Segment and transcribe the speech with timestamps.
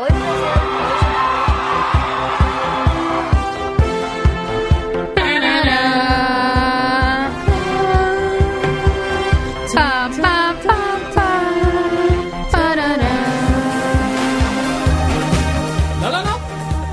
[0.00, 0.50] Oi, Brasil.
[16.24, 16.40] Não.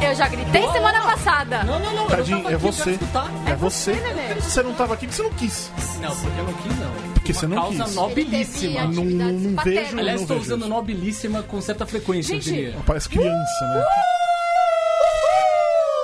[0.01, 1.63] Eu já gritei semana passada.
[1.63, 2.03] Não, não, não.
[2.03, 2.91] eu Tadinho, tava é aqui, eu você.
[2.91, 3.31] escutar.
[3.45, 3.93] É você.
[4.39, 5.71] Você não tava aqui porque você não quis.
[6.01, 6.91] Não, porque eu não quis, não.
[7.13, 7.95] Porque Uma você não causa quis.
[7.95, 8.81] nobilíssima.
[8.85, 9.99] Não, não vejo.
[9.99, 10.69] Aliás, não estou usando isso.
[10.69, 12.77] nobilíssima com certa frequência, eu Gente, diria.
[12.85, 13.85] Parece criança, né?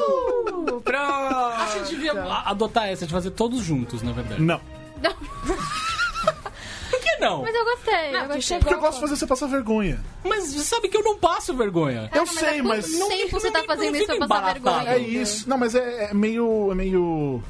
[0.02, 1.36] Uh, pronto.
[1.62, 4.42] Acho que devia adotar essa de fazer todos juntos, na verdade.
[4.42, 4.59] Não.
[4.59, 5.83] Que
[7.23, 7.41] não?
[7.41, 8.12] Mas eu gostei.
[8.12, 8.59] Não, eu que gostei.
[8.59, 10.04] Porque eu gosto de fazer você passar vergonha.
[10.23, 12.09] Mas você sabe que eu não passo vergonha.
[12.14, 12.91] Eu mas sei, há mas.
[12.91, 14.86] quanto tempo você tá não fazendo isso pra passar embaratado.
[14.86, 14.95] vergonha?
[14.95, 15.50] É isso.
[15.50, 16.72] Não, mas é, é meio.
[16.72, 17.44] É meio.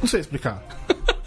[0.00, 0.62] Não sei explicar.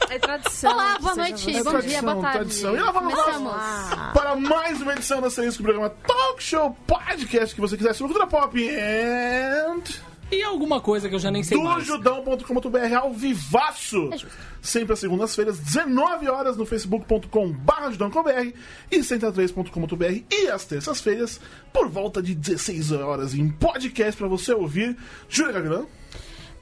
[0.09, 0.71] É tradição.
[0.71, 1.49] Olá, boa noite.
[1.49, 2.37] É bom tradição, dia, boa tarde.
[2.37, 2.75] tradição.
[2.75, 3.23] E lá vamos nós.
[3.23, 4.13] Começamos.
[4.13, 8.27] Para mais uma edição da Serenço, programa Talk Show Podcast que você quiser sobre cultura
[8.27, 9.83] pop and.
[10.31, 11.85] E alguma coisa que eu já nem sei do mais.
[11.85, 14.09] judão.com.br ao vivaço.
[14.13, 14.17] É.
[14.61, 18.53] Sempre às segundas-feiras, 19 horas no facebook.com.br judão.com.br
[18.91, 21.39] e 103.com.br e às terças-feiras,
[21.71, 24.97] por volta de 16 horas em podcast pra você ouvir.
[25.29, 25.85] Júlia Gavilã.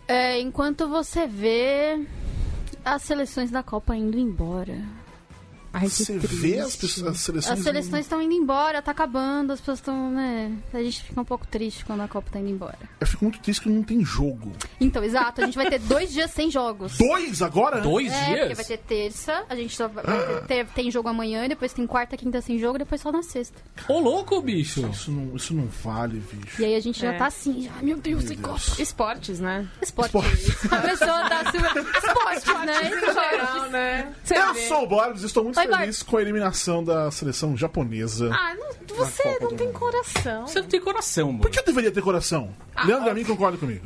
[0.07, 2.05] É, enquanto você vê
[2.83, 5.04] as seleções da Copa indo embora.
[5.77, 6.35] Ai, Você triste.
[6.37, 7.57] vê as, pessoas- as seleções.
[7.59, 10.51] As seleções estão indo embora, tá acabando, as pessoas estão, né?
[10.73, 12.77] A gente fica um pouco triste quando a Copa tá indo embora.
[12.99, 14.53] Eu fico muito triste que não tem jogo.
[14.79, 16.97] Então, exato, a gente vai ter dois dias sem jogos.
[16.97, 17.81] Dois agora?
[17.81, 18.39] Dois É, dias?
[18.39, 20.03] porque vai ter terça, a gente só vai
[20.47, 23.21] ter, tem jogo amanhã, e depois tem quarta, quinta sem jogo, e depois só na
[23.21, 23.61] sexta.
[23.89, 24.87] Ô, louco, bicho.
[24.91, 26.61] Isso não, isso não vale, bicho.
[26.61, 27.17] E aí a gente já É.
[27.17, 28.61] tá assim, já, meu Deus, sem Copa.
[28.79, 29.67] Esportes, né?
[29.81, 30.15] Esporte.
[30.17, 30.73] Esporte.
[30.73, 31.85] A pessoa tá super...
[31.97, 32.89] Esportes, né?
[32.89, 34.13] Geral, né?
[34.29, 38.29] Eu sou o Borbs e estou muito feliz com a eliminação da seleção japonesa.
[38.33, 39.79] Ah, não- você não tem Mundo.
[39.79, 40.47] coração.
[40.47, 41.41] Você não tem coração, mano.
[41.41, 42.55] Por que eu deveria ter coração?
[42.85, 43.85] Leandro Amin concorda comigo.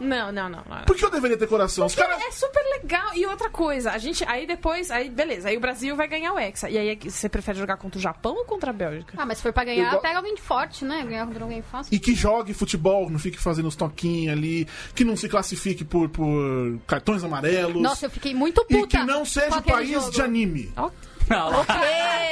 [0.00, 0.62] Não, não, não.
[0.66, 0.84] não.
[0.86, 1.84] Por que eu deveria ter coração?
[1.84, 2.18] Os caras.
[2.22, 3.10] É super legal.
[3.14, 4.24] E outra coisa, a gente.
[4.26, 4.90] Aí depois.
[4.90, 5.50] Aí, beleza.
[5.50, 6.70] Aí o Brasil vai ganhar o Hexa.
[6.70, 9.12] E aí você prefere jogar contra o Japão ou contra a Bélgica?
[9.18, 11.04] Ah, mas se for pra ganhar, Eu go- pega alguém forte, né?
[11.04, 11.94] Ganhar contra alguém fácil.
[11.94, 16.08] E que jogue futebol, não fique fazendo os toquinhos ali, que não se classifique por,
[16.08, 17.82] por cartões amarelos.
[17.82, 18.98] Nossa, eu fiquei muito e puta.
[18.98, 20.10] que não seja o aquele país jogo.
[20.12, 20.72] de anime.
[21.30, 21.50] Não.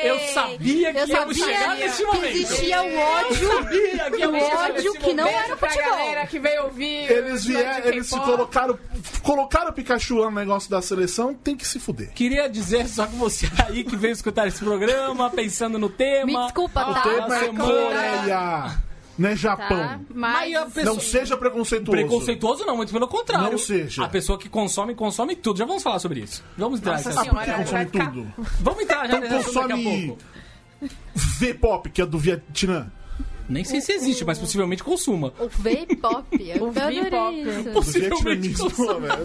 [0.02, 2.36] Eu sabia que Eu íamos chegar sabia nesse que momento.
[2.36, 3.48] existia o ódio.
[3.56, 5.90] Sabia que O ódio que não era pra futebol.
[5.96, 7.10] galera que veio ouvir.
[7.10, 8.78] Eles vieram, eles se colocaram.
[9.22, 12.12] Colocaram o Pikachu lá no negócio da seleção, tem que se fuder.
[12.12, 16.26] Queria dizer só que você aí que veio escutar esse programa, pensando no tema.
[16.26, 16.90] Me desculpa, tá?
[16.90, 17.48] o tema é.
[17.48, 18.82] Coreia,
[19.18, 19.36] não é Tá?
[19.36, 20.04] Japão.
[20.14, 20.52] Mas.
[20.52, 21.90] Mas a pessoa- Não seja preconceituoso.
[21.90, 23.50] Preconceituoso não, muito pelo contrário.
[23.50, 24.04] Não seja.
[24.04, 25.58] A pessoa que consome, consome tudo.
[25.58, 26.42] Já vamos falar sobre isso.
[26.56, 28.32] Vamos entrar Nossa nesse Ah, Senhora, consome ficar- tudo?
[28.60, 30.18] Vamos entrar já Então consome pouco.
[31.14, 32.90] V-pop, que é do Vietnã.
[33.48, 35.32] Nem sei se existe, mas possivelmente consuma.
[35.38, 36.26] O V-pop.
[36.38, 37.72] Eu O V-pop.
[37.72, 39.16] Possivelmente consuma.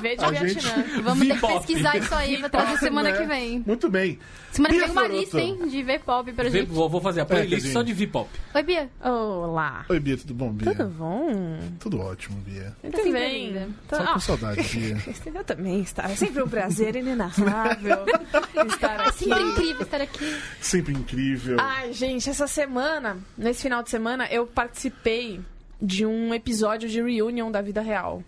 [0.00, 0.84] V de Vietnã.
[1.02, 3.18] Vamos ter que pesquisar isso aí pra trazer semana Né?
[3.18, 3.62] que vem.
[3.64, 4.18] Muito bem.
[4.56, 6.70] Semana que vem uma lista, hein, de V-pop pra gente.
[6.70, 8.28] Vou, vou fazer a playlist quer só de V-pop.
[8.54, 8.90] Oi, Bia.
[9.02, 9.84] Olá.
[9.88, 10.74] Oi, Bia, tudo bom, Bia?
[10.74, 11.58] Tudo bom?
[11.78, 12.74] Tudo ótimo, Bia.
[12.82, 13.48] Muito sempre bem.
[13.48, 13.68] linda.
[13.86, 14.96] Então, Só com ah, saudade, Bia.
[15.34, 16.04] eu também está.
[16.04, 18.06] É sempre um prazer inenarrável
[18.66, 19.24] estar É aqui.
[19.24, 20.36] sempre incrível estar aqui.
[20.60, 21.56] Sempre incrível.
[21.60, 25.40] Ai, gente, essa semana, nesse final de semana, eu participei
[25.80, 28.22] de um episódio de reunion da vida real.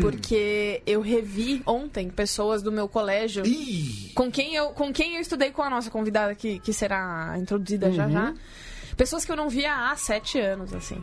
[0.00, 4.10] Porque eu revi ontem pessoas do meu colégio Ih!
[4.12, 7.92] com quem eu, com quem eu estudei com a nossa convidada que, que será introduzida
[7.92, 8.34] já já.
[8.96, 11.02] Pessoas que eu não via há sete anos, assim.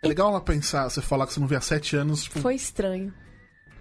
[0.00, 2.22] É legal ela pensar, você falar que você não vê há sete anos.
[2.24, 3.12] tipo, Foi estranho.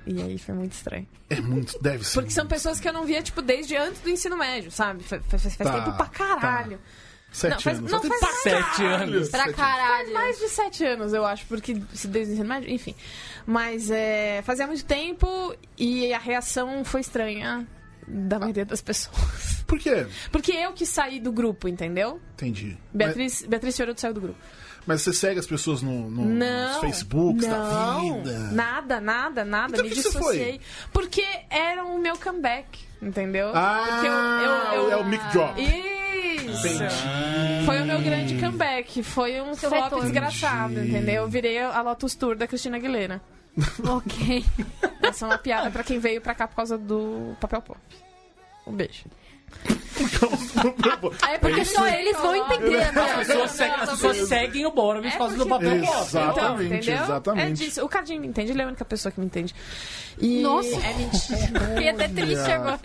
[0.08, 1.08] E aí foi muito estranho.
[1.30, 2.14] É muito, deve ser.
[2.16, 5.04] Porque são pessoas que eu não via, tipo, desde antes do ensino médio, sabe?
[5.04, 6.80] Faz, faz, Tá, tempo pra caralho.
[7.32, 7.92] Sete Não, faz- anos.
[7.92, 9.30] não, faz pra sete caralho, anos.
[9.30, 10.14] Pra sete caralho.
[10.14, 12.96] Mais de sete anos, eu acho, porque se desde o ensino médio, enfim.
[13.46, 17.68] Mas é, fazia muito tempo e a reação foi estranha
[18.08, 19.64] da maioria das pessoas.
[19.68, 20.08] Por quê?
[20.32, 22.22] Porque eu que saí do grupo, entendeu?
[22.34, 22.78] Entendi.
[22.94, 24.40] Beatriz, Beatriz Fiorotto saiu do grupo.
[24.40, 26.70] Mas, mas você segue as pessoas no, no- Não.
[26.72, 28.38] nos Facebooks da não, vida?
[28.54, 29.74] Nada, nada, nada.
[29.74, 30.62] Então Me por que você dissociei.
[30.94, 33.52] Porque era o meu comeback, entendeu?
[33.54, 35.62] Ah, Porque eu- eu- eu- é o Mic Drop.
[36.52, 37.66] Isso!
[37.66, 39.04] Foi o meu grande comeback.
[39.04, 40.04] Foi um Seu flop retorno.
[40.06, 40.90] desgraçado, Entendi.
[40.90, 41.24] entendeu?
[41.24, 43.22] Eu virei a Lotus Tour da Cristina Aguilera.
[43.90, 44.46] Ok.
[45.02, 47.80] Essa é uma piada pra quem veio pra cá por causa do papel pop.
[48.66, 49.06] Um beijo.
[51.30, 53.16] É porque só eles vão entender, As né?
[53.18, 55.76] pessoas, seguem, as pessoas seguem o Borovis por causa do papel.
[55.76, 57.04] Exatamente, entendeu?
[57.04, 57.64] exatamente.
[57.64, 57.86] É disso.
[57.86, 59.54] O Cardinho me entende, ele é a única pessoa que me entende.
[60.20, 60.76] E Nossa.
[60.76, 61.60] é mentira.
[61.76, 62.80] Fiquei até triste agora.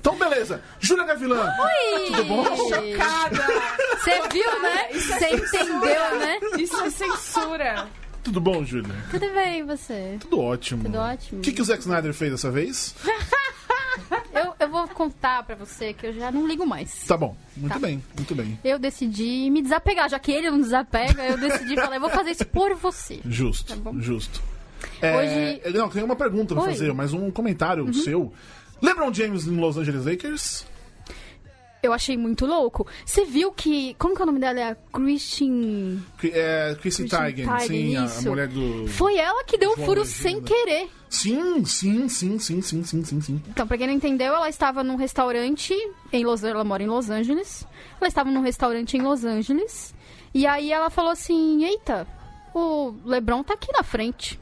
[0.00, 0.62] Então, beleza.
[0.80, 1.54] Júlia Gavilã.
[1.58, 2.06] Oi!
[2.06, 2.44] Tudo bom?
[2.56, 3.46] Chocada!
[3.98, 4.88] Você viu, né?
[4.92, 6.38] Você entendeu, né?
[6.58, 7.86] Isso é censura.
[8.22, 8.94] Tudo bom, Júlia?
[9.10, 10.16] Tudo bem, e você?
[10.20, 10.84] Tudo ótimo.
[10.84, 11.38] Tudo ótimo.
[11.40, 12.94] O que, que o Zack Snyder fez dessa vez?
[14.34, 17.04] Eu, eu vou contar pra você que eu já não ligo mais.
[17.06, 17.36] Tá bom.
[17.56, 17.78] Muito Tá.
[17.78, 18.58] bem, muito bem.
[18.64, 22.30] Eu decidi me desapegar, já que ele não desapega, eu decidi falar, eu vou fazer
[22.30, 23.20] isso por você.
[23.24, 23.98] Justo, Tá bom.
[24.00, 24.40] justo.
[25.02, 26.70] É, Hoje- Não, tem uma pergunta pra Oi.
[26.70, 28.32] fazer, mas um comentário seu.
[28.80, 30.64] LeBron James em Los Angeles Lakers?
[31.82, 32.86] Eu achei muito louco.
[33.04, 33.94] Você viu que.
[33.98, 34.58] Como que é o nome dela?
[34.58, 36.02] É a Christine.
[36.24, 38.88] É, Chrissy Christine Teigen, sim, a, a mulher do.
[38.88, 40.90] Foi ela que deu João furo sem querer.
[41.08, 43.42] Sim, sim, sim, sim, sim, sim, sim, sim.
[43.48, 45.72] Então, pra quem não entendeu, ela estava num restaurante
[46.12, 46.54] em Los Angeles.
[46.54, 47.66] Ela mora em Los Angeles.
[48.00, 49.94] Ela estava num restaurante em Los Angeles.
[50.34, 52.06] E aí ela falou assim: Eita,
[52.52, 54.38] o Lebron tá aqui na frente.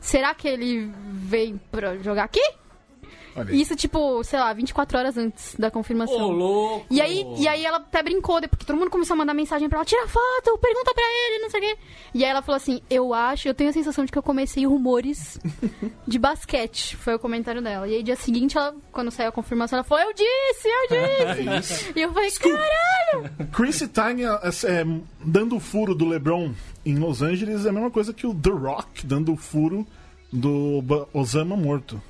[0.00, 2.42] Será que ele veio pra jogar aqui?
[3.38, 3.52] Olha.
[3.52, 6.16] Isso, tipo, sei lá, 24 horas antes da confirmação.
[6.16, 6.86] Ô, louco!
[6.90, 9.78] E aí, e aí ela até brincou, porque todo mundo começou a mandar mensagem pra
[9.78, 11.78] ela, tira foto, pergunta pra ele, não sei o quê.
[12.14, 14.66] E aí ela falou assim, eu acho, eu tenho a sensação de que eu comecei
[14.66, 15.38] rumores
[16.06, 16.96] de basquete.
[16.96, 17.86] Foi o comentário dela.
[17.86, 21.90] E aí dia seguinte, ela, quando saiu a confirmação, ela falou, eu disse, eu disse.
[21.90, 23.48] É e eu falei, caralho!
[23.52, 24.84] Chrissy Teigen é, é,
[25.24, 26.52] dando o furo do LeBron
[26.84, 29.86] em Los Angeles é a mesma coisa que o The Rock dando o furo
[30.32, 30.82] do
[31.12, 32.00] Osama morto.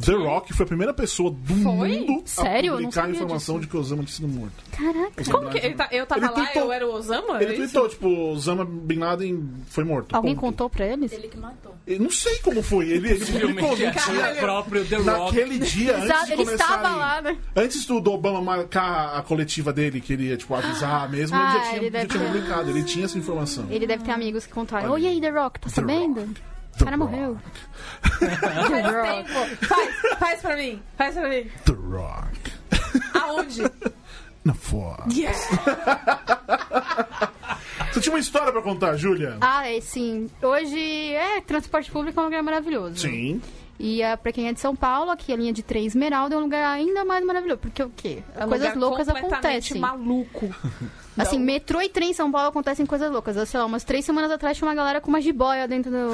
[0.00, 2.00] The Rock foi a primeira pessoa do Foi?
[2.00, 2.72] mundo Sério?
[2.72, 3.66] A publicar a informação disso.
[3.66, 4.52] de que Osama tinha sido morto.
[4.72, 5.24] Caraca.
[5.30, 7.42] Como que ele tá- eu tava Ele lá, tweetou- eu era o Osama?
[7.42, 10.14] Ele é tweetou, tipo, Osama Bin Laden foi morto.
[10.16, 10.40] Alguém ponto.
[10.46, 11.12] contou pra eles?
[11.12, 11.74] Ele que matou.
[11.86, 12.88] Eu não sei como foi.
[12.88, 13.90] Ele, ele publicou no dia.
[13.92, 15.06] o próprio The Rock.
[15.36, 17.36] Naquele dia, antes Exato, de ele estava lá, né?
[17.54, 21.52] Antes do Obama marcar a coletiva dele, que ele ia, tipo, avisar mesmo, ele Ah,
[21.52, 22.26] já tinha, ele já tinha ter.
[22.26, 22.70] publicado.
[22.70, 23.66] Ele tinha essa informação.
[23.70, 24.90] Ele deve ter amigos que contaram.
[24.92, 26.20] Oi, e aí, The Rock, tá The sabendo?
[26.20, 26.53] Rock.
[26.74, 27.10] O The cara Rock.
[27.12, 27.38] morreu.
[28.02, 28.68] Faz
[29.26, 29.66] tempo.
[29.66, 30.82] Faz, faz pra mim.
[30.96, 31.50] Faz pra mim.
[31.64, 32.52] The Rock.
[33.14, 33.62] Aonde?
[34.44, 35.12] Na foto.
[35.12, 35.48] Yes.
[37.92, 39.36] Você tinha uma história pra contar, Júlia?
[39.40, 40.28] Ah, é sim.
[40.42, 42.98] Hoje, é, transporte público é um lugar maravilhoso.
[42.98, 43.40] Sim.
[43.78, 46.38] E ah, pra quem é de São Paulo, aqui a linha de trem Esmeralda é
[46.38, 47.60] um lugar ainda mais maravilhoso.
[47.60, 48.22] Porque o quê?
[48.36, 49.80] É um coisas lugar loucas acontecem.
[49.80, 50.52] maluco.
[51.16, 53.36] Assim, metrô e trem em São Paulo acontecem coisas loucas.
[53.36, 56.10] Eu, sei lá, umas três semanas atrás tinha uma galera com uma jiboia dentro do.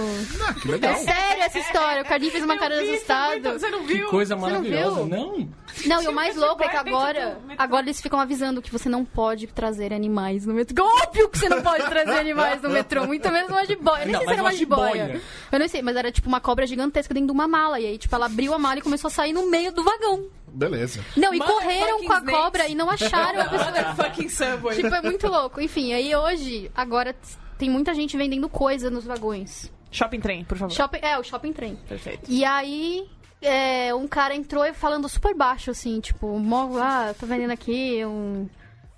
[0.46, 0.92] Ah, que legal.
[0.92, 2.02] É sério essa história.
[2.02, 3.42] O Cardinho fez uma cara vi, assustado.
[3.42, 4.08] foi Você não Que viu?
[4.08, 5.06] coisa Você não maravilhosa, viu?
[5.06, 5.48] não?
[5.86, 8.70] Não, e o mais louco é que jiboia dentro agora, agora eles ficam avisando que
[8.70, 10.84] você não pode trazer animais no metrô.
[10.84, 14.02] Óbvio que você não pode trazer animais no metrô, muito menos uma jiboia.
[14.02, 15.02] Eu nem Não, sei se mas era uma uma jiboia.
[15.06, 15.22] jiboia.
[15.52, 17.80] Eu não sei, mas era tipo uma cobra gigantesca dentro de uma mala.
[17.80, 20.26] E aí, tipo, ela abriu a mala e começou a sair no meio do vagão.
[20.52, 21.00] Beleza.
[21.16, 22.40] Não, e Motherfucking correram com a snakes.
[22.40, 23.70] cobra e não acharam a pessoa.
[23.70, 24.76] Motherfucking Subway.
[24.82, 25.60] Tipo, é muito louco.
[25.60, 27.14] Enfim, aí hoje, agora
[27.58, 29.70] tem muita gente vendendo coisa nos vagões.
[29.90, 30.74] Shopping trem, por favor.
[30.74, 31.76] Shopping, é, o shopping trem.
[31.88, 32.30] Perfeito.
[32.30, 33.08] E aí,
[33.42, 38.04] é, um cara entrou e falando super baixo, assim, tipo, mó, ah, tô vendendo aqui
[38.04, 38.48] um.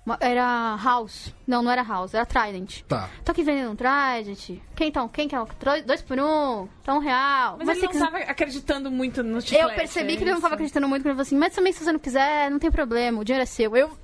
[0.05, 1.33] Uma- era House.
[1.47, 2.81] Não, não era House, era Trident.
[2.83, 3.09] Tá.
[3.23, 4.59] Tô aqui vendendo um Trident.
[4.75, 5.07] Quem então?
[5.07, 5.39] Quem quer?
[5.39, 5.45] um?
[5.45, 6.67] Tro- Dois por um?
[6.83, 7.57] Tá um real.
[7.59, 9.63] Mas, ele se não quiser- tava acreditando muito no chiclete.
[9.63, 11.71] Eu percebi é que ele não tava acreditando muito, quando ele falou assim, mas também
[11.73, 13.75] se você não quiser, não tem problema, o dinheiro é seu.
[13.75, 13.97] Eu,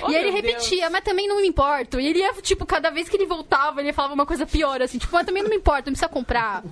[0.00, 0.52] Oh, e ele meu Deus.
[0.54, 1.98] repetia, mas também não me importo.
[1.98, 4.96] E ele ia, tipo, cada vez que ele voltava, ele falava uma coisa pior, assim,
[4.98, 6.62] tipo, mas também não me importa, não precisa comprar.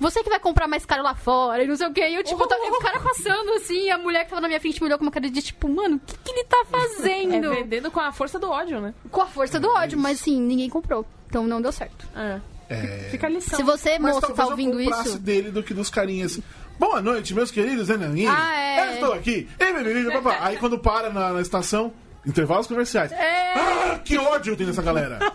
[0.00, 2.08] Você que vai comprar mais caro lá fora, e não sei o quê.
[2.08, 4.60] E eu, tipo, tá- o cara passando, assim, e a mulher que tava na minha
[4.60, 6.64] frente me olhou com uma cara de, tipo, mano, o que, que ele tá É
[6.66, 7.50] fazendo?
[7.50, 8.94] vendendo com a força do ódio, né?
[9.10, 11.04] com a força do ódio, mas assim, ninguém comprou.
[11.28, 12.06] Então não deu certo.
[12.16, 12.40] É.
[12.70, 13.08] É...
[13.10, 13.56] Fica a lição.
[13.56, 15.18] Se você, Mas moço, tá eu ouvindo comprasse isso.
[15.18, 16.38] dele do que dos carinhas.
[16.78, 18.32] Boa noite, meus queridos enaninhos.
[18.36, 18.88] Ah, é.
[18.90, 19.48] Eu estou aqui.
[19.58, 20.38] Ei, meu menino, papá.
[20.42, 21.92] Aí quando para na, na estação,
[22.28, 23.10] intervalos comerciais.
[23.12, 23.54] É.
[23.54, 25.18] Ah, que ódio tem nessa galera.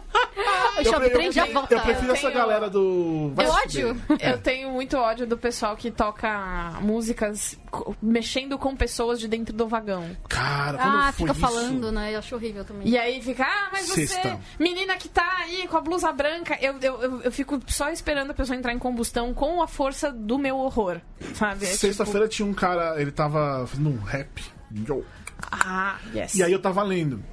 [0.73, 1.75] O shopping pre- trem já eu, volta.
[1.75, 3.31] eu prefiro Eu essa tenho- galera do.
[3.35, 3.95] Vai É se ódio?
[4.07, 4.29] fuder.
[4.31, 7.55] Eu tenho muito ódio do pessoal que toca músicas
[8.01, 10.17] mexendo com pessoas de dentro do vagão.
[10.27, 11.39] Cara, quando Ah, foi fica isso?
[11.41, 12.15] falando, né?
[12.15, 12.87] Eu acho horrível também.
[12.87, 14.39] E aí fica, ah, mas você, Sexta.
[14.59, 18.31] menina que tá aí com a blusa branca, eu, eu, eu, eu fico só esperando
[18.31, 20.99] a pessoa entrar em combustão com a força do meu horror,
[21.35, 21.65] sabe?
[21.65, 24.43] É Sexta-feira tinha um cara, ele tava fazendo um rap.
[24.87, 25.03] Yo.
[25.51, 26.35] Ah, yes.
[26.35, 27.23] E aí eu tava lendo.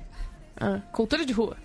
[0.56, 1.56] Ah, cultura de rua.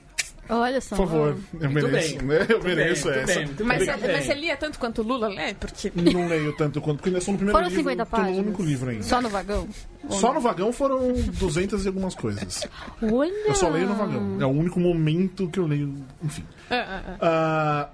[0.47, 0.95] Olha só.
[0.95, 2.27] Por favor, eu Muito mereço, bem.
[2.27, 2.35] né?
[2.35, 3.39] Eu Muito bem, mereço muito essa.
[3.39, 3.97] bem, Mas, bem.
[3.97, 5.55] você- mas você lia tanto quanto o Lula lê?
[5.55, 5.91] Porque...
[5.95, 7.81] Não leio tanto quanto, porque ainda sou no primeiro Foram livro.
[7.83, 8.45] 50 tô no páginas.
[8.45, 9.03] único livro ainda.
[9.03, 9.67] Só no vagão?
[10.07, 12.61] Só no vagão foram 200 e algumas coisas.
[13.01, 13.31] Olha.
[13.47, 14.37] Eu só leio no vagão.
[14.39, 15.95] É o único momento que eu leio.
[16.23, 16.43] Enfim.
[16.69, 17.17] Ah, ah, ah.
[17.21, 17.89] Ah,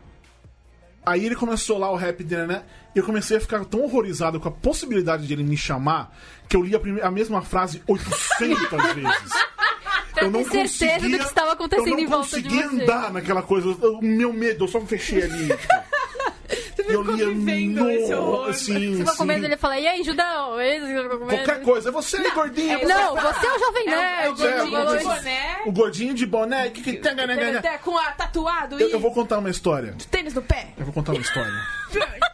[1.05, 2.63] Aí ele começou lá o rap dele, né?
[2.95, 6.15] E eu comecei a ficar tão horrorizado com a possibilidade de ele me chamar
[6.47, 9.31] que eu li a, prime- a mesma frase 800 vezes.
[10.13, 12.83] Pra ter certeza do que estava acontecendo eu não em volta de conseguia você.
[12.83, 13.69] andar naquela coisa.
[13.69, 15.47] O meu medo, eu só me fechei ali.
[15.47, 15.90] tipo.
[16.83, 18.43] Você eu ficou lia vivendo esse horror.
[18.43, 20.55] no, assim, Você ficou com medo dele falar, e aí, Judão?
[21.27, 21.89] Qualquer coisa.
[21.89, 22.87] É você, gordinho.
[22.87, 24.41] Não, você é o Jovem É, é o Nerd.
[24.41, 26.69] gordinho falou de boné, O gordinho de boné.
[26.69, 27.07] Que que...
[27.57, 29.95] até com a tatuado Eu, e eu vou contar uma história.
[30.09, 30.73] tênis no pé.
[30.77, 31.51] Eu vou contar uma história.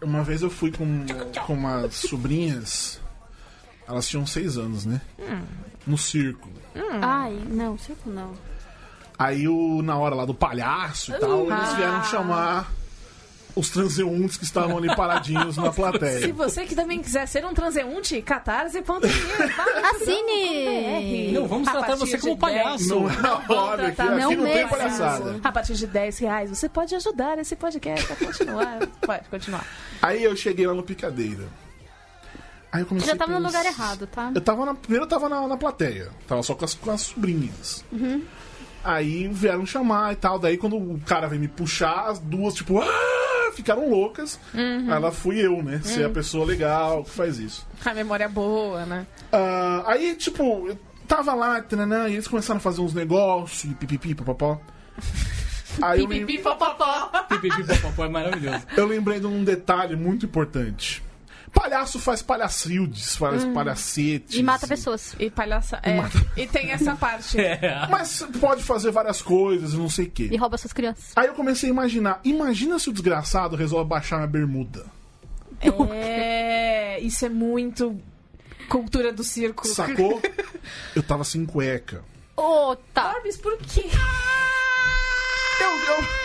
[0.00, 1.04] Uma vez eu fui com,
[1.44, 3.00] com umas sobrinhas.
[3.86, 5.00] Elas tinham seis anos, né?
[5.86, 6.48] No circo.
[7.02, 8.32] Ai, não, circo não.
[9.18, 12.70] Aí, o, na hora lá do palhaço e tal, eles vieram chamar
[13.56, 16.32] os transeuntes que estavam ali paradinhos na Se plateia.
[16.32, 18.84] você que também quiser ser um transeunte, catarse.me.
[19.90, 21.32] Assine!
[21.32, 22.38] Não, vamos tratar você como 10.
[22.38, 22.88] palhaço.
[22.88, 25.40] Não é a hora, aqui, tratar- aqui Não não, tem palhaçada.
[25.42, 28.86] A partir de 10 reais, você pode ajudar esse podcast a continuar.
[29.04, 29.66] Pode continuar.
[30.00, 31.44] Aí eu cheguei lá no Picadeira.
[32.70, 34.30] Aí eu comecei Já tava no lugar errado, tá?
[34.34, 34.74] Eu tava na.
[34.74, 36.10] Primeiro eu tava na, na plateia.
[36.26, 37.82] Tava só com as, com as sobrinhas.
[37.90, 38.22] Uhum.
[38.84, 40.38] Aí vieram chamar e tal.
[40.38, 44.38] Daí quando o cara veio me puxar, as duas, tipo, "Ah!" ficaram loucas.
[44.54, 44.92] Uhum.
[44.92, 45.80] Aí lá fui eu, né?
[45.82, 47.66] Ser a pessoa legal que faz isso.
[47.84, 49.06] A memória é boa, né?
[49.32, 53.74] Ah, aí, tipo, eu tava lá, tananã, e eles começaram a fazer uns negócios, e
[53.74, 54.60] pipipi, papapó.
[55.82, 57.08] Aí eu, lem- Pipi, popopó.
[57.28, 58.64] Pipipi, popopó, é maravilhoso.
[58.76, 61.02] eu lembrei de um detalhe muito importante.
[61.52, 64.34] Palhaço faz palhacildes, faz palhacetes.
[64.34, 64.40] Uhum.
[64.40, 65.14] E mata pessoas.
[65.18, 65.80] E palhaça.
[65.82, 65.98] É.
[66.40, 67.38] E tem essa parte.
[67.48, 67.86] É.
[67.88, 70.28] Mas pode fazer várias coisas, não sei o quê.
[70.30, 71.12] E rouba suas crianças.
[71.16, 72.20] Aí eu comecei a imaginar.
[72.24, 74.84] Imagina se o desgraçado resolve baixar minha bermuda.
[75.92, 77.00] É.
[77.00, 78.00] Isso é muito
[78.68, 79.66] cultura do circo.
[79.66, 80.20] Sacou?
[80.94, 82.04] eu tava sem cueca.
[82.36, 83.14] Ô, tá.
[83.16, 83.84] Orbis, por quê?
[85.60, 86.18] Eu, eu,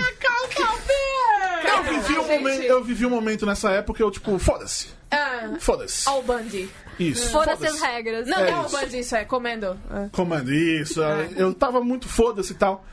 [1.66, 4.90] eu vivi um momento, eu vivi um momento nessa época, eu tipo, foda-se.
[5.14, 6.08] Ah, Foda-se.
[6.10, 6.70] All Bundy.
[7.00, 7.30] Isso.
[7.30, 8.28] Foda-se as regras.
[8.28, 8.70] Não, É não é All.
[8.70, 9.80] Bundy, isso é comendo.
[9.90, 10.10] Ah.
[10.12, 11.02] Comando isso.
[11.36, 12.86] Eu tava muito foda-se e tal.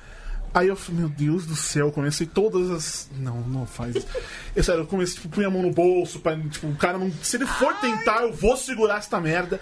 [0.52, 3.10] Aí eu falei, meu Deus do céu, eu comecei todas as.
[3.16, 4.06] Não, não faz isso.
[4.54, 7.10] Eu, sério, eu comecei, tipo, punha a mão no bolso pra, tipo, o cara não.
[7.22, 9.60] Se ele for tentar, eu vou segurar essa merda.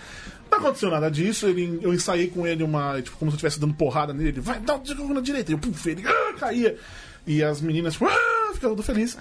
[0.50, 3.02] Não aconteceu nada disso, ele, eu ensaiei com ele uma.
[3.02, 4.30] Tipo, como se eu estivesse dando porrada nele.
[4.30, 5.50] Ele vai, dá um na direita.
[5.50, 6.78] E eu, puf, ele ah, caía.
[7.26, 9.16] E as meninas, tipo, ah, ficavam tudo felizes.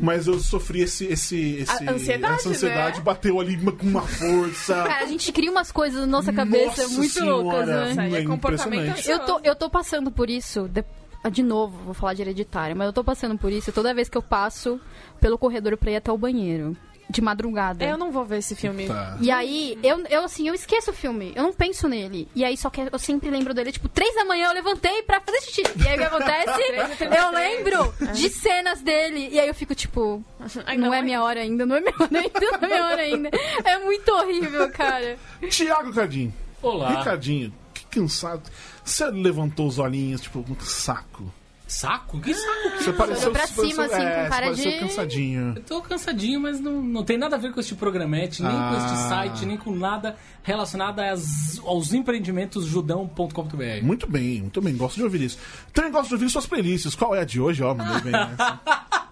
[0.00, 1.06] Mas eu sofri esse.
[1.06, 3.04] esse, esse A ansiedade, essa ansiedade né?
[3.04, 4.74] bateu ali com uma força.
[4.84, 7.84] Cara, a gente cria umas coisas na nossa cabeça Nossa muito loucas, Senhora.
[7.84, 7.90] né?
[7.90, 9.08] Isso aí é É comportamento.
[9.08, 10.68] Eu tô, eu tô passando por isso.
[10.68, 10.84] de-
[11.24, 14.08] ah, De novo, vou falar de hereditário, mas eu tô passando por isso toda vez
[14.08, 14.80] que eu passo
[15.20, 16.76] pelo corredor pra ir até o banheiro.
[17.12, 17.84] De madrugada.
[17.84, 18.86] Eu não vou ver esse filme.
[18.86, 19.16] Tá.
[19.20, 22.26] E aí, eu, eu assim, eu esqueço o filme, eu não penso nele.
[22.34, 25.20] E aí, só que eu sempre lembro dele, tipo, três da manhã eu levantei pra
[25.20, 25.62] fazer xixi.
[25.62, 27.04] E aí o que acontece?
[27.04, 29.28] eu lembro de cenas dele.
[29.30, 30.24] E aí eu fico, tipo,
[30.64, 31.02] Ai, não, não é é?
[31.02, 33.30] minha hora ainda, não é minha hora ainda, não é minha hora ainda.
[33.64, 35.18] É muito horrível, cara.
[35.50, 36.32] Tiago Cadinho.
[36.62, 36.98] Olá.
[36.98, 38.42] Ricardinho, que cansado.
[38.84, 41.32] Você levantou os olhinhos, tipo, um saco.
[41.72, 42.20] Saco?
[42.20, 42.70] Que saco?
[42.78, 45.52] Você pareceu, pra você cima, pareceu- assim, é, com cara você pareceu de- cansadinho.
[45.56, 48.76] Eu tô cansadinho, mas não, não tem nada a ver com este programete, nem com
[48.76, 49.08] este Ah.
[49.08, 53.82] site, nem com nada relacionado às- aos empreendimentos judão.com.br.
[53.82, 54.76] Muito bem, muito bem.
[54.76, 55.38] Gosto de ouvir isso.
[55.72, 56.94] Também gosto de ouvir suas playlists.
[56.94, 57.62] Qual é a de hoje?
[57.62, 58.60] Ó, mandei bem essa.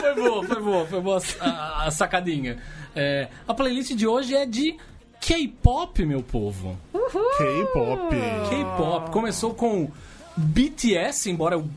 [0.00, 2.58] Foi boa, foi boa, foi boa a, a sacadinha.
[2.94, 4.76] É, a playlist de hoje é de
[5.20, 6.78] K-pop, meu povo.
[6.92, 8.14] K-pop.
[8.50, 9.10] K-pop.
[9.10, 9.90] Começou com
[10.36, 11.68] BTS, embora eu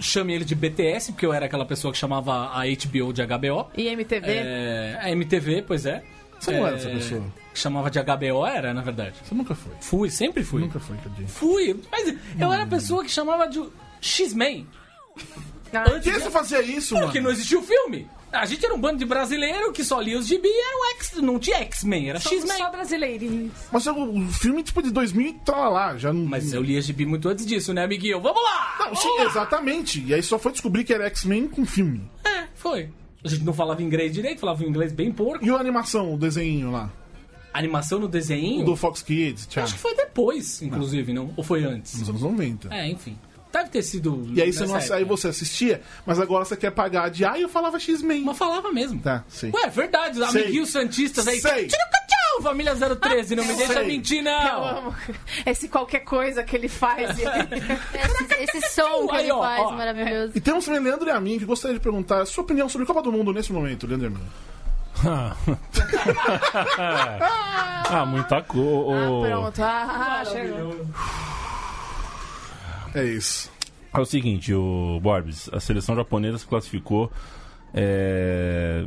[0.00, 3.70] chame ele de BTS, porque eu era aquela pessoa que chamava a HBO de HBO.
[3.76, 4.26] E MTV?
[4.26, 6.02] É, a MTV, pois é.
[6.40, 7.24] Você não É, era essa pessoa?
[7.52, 9.14] que Chamava de HBO, era, na verdade.
[9.22, 9.72] Você nunca foi.
[9.80, 10.62] Fui, sempre fui.
[10.62, 11.28] Nunca foi, Cadinho.
[11.28, 12.08] Fui, mas
[12.40, 13.62] eu era a pessoa que chamava de
[14.00, 14.66] X-Men.
[15.72, 17.06] Ah, Por que você fazia isso, mano?
[17.06, 18.08] Porque não existia o filme.
[18.32, 20.84] A gente era um bando de brasileiro que só lia os gibi e era o
[20.96, 22.56] X, não tinha X-Men, era X-Men.
[22.56, 23.52] só brasileirinhos.
[23.70, 26.24] Mas o, filme, tipo, de 2000 e tal lá, já não...
[26.24, 28.20] Mas eu lia gibi muito antes disso, né, amiguinho?
[28.20, 28.76] Vamos lá!
[28.86, 30.02] Não, sim, exatamente.
[30.06, 32.10] E aí só foi descobrir que era X-Men com filme.
[32.24, 32.88] É, foi.
[33.22, 35.44] A gente não falava inglês direito, falava inglês bem porco.
[35.44, 36.90] E a animação, o desenho lá?
[37.52, 39.62] Animação no desenho, O do Fox Kids, tchau.
[39.62, 41.34] acho que foi depois, inclusive, não?
[41.36, 41.98] Ou foi antes?
[41.98, 42.74] Nos anos 90.
[42.74, 43.16] É, enfim.
[43.52, 44.26] Deve ter sido.
[44.32, 47.24] E aí você, não, aí você assistia, mas agora você quer pagar de...
[47.24, 48.22] Ah, eu falava X-Men.
[48.22, 49.00] Mas falava mesmo.
[49.00, 49.50] Tá, sei.
[49.52, 51.40] Ué, verdade, os amiguinhos santistas aí.
[51.40, 51.66] Sei.
[51.66, 53.86] Tira o tchau, família 013, não me deixa Sei.
[53.86, 54.64] mentir, Eu não.
[54.78, 54.94] amo
[55.44, 57.18] esse qualquer coisa que ele faz.
[57.22, 59.72] Esse, esse som que Aí, ele ó, faz, ó.
[59.72, 60.32] maravilhoso.
[60.34, 62.86] E temos também Leandro e a mim, que gostaria de perguntar a sua opinião sobre
[62.86, 64.26] Copa do Mundo nesse momento, Leandro e a mim.
[67.90, 69.28] ah, muita coisa.
[69.28, 70.86] Pronto, ah, chegou.
[72.94, 73.50] É isso.
[73.94, 77.12] É o seguinte, o Borbs, a seleção japonesa se classificou
[77.74, 78.86] é,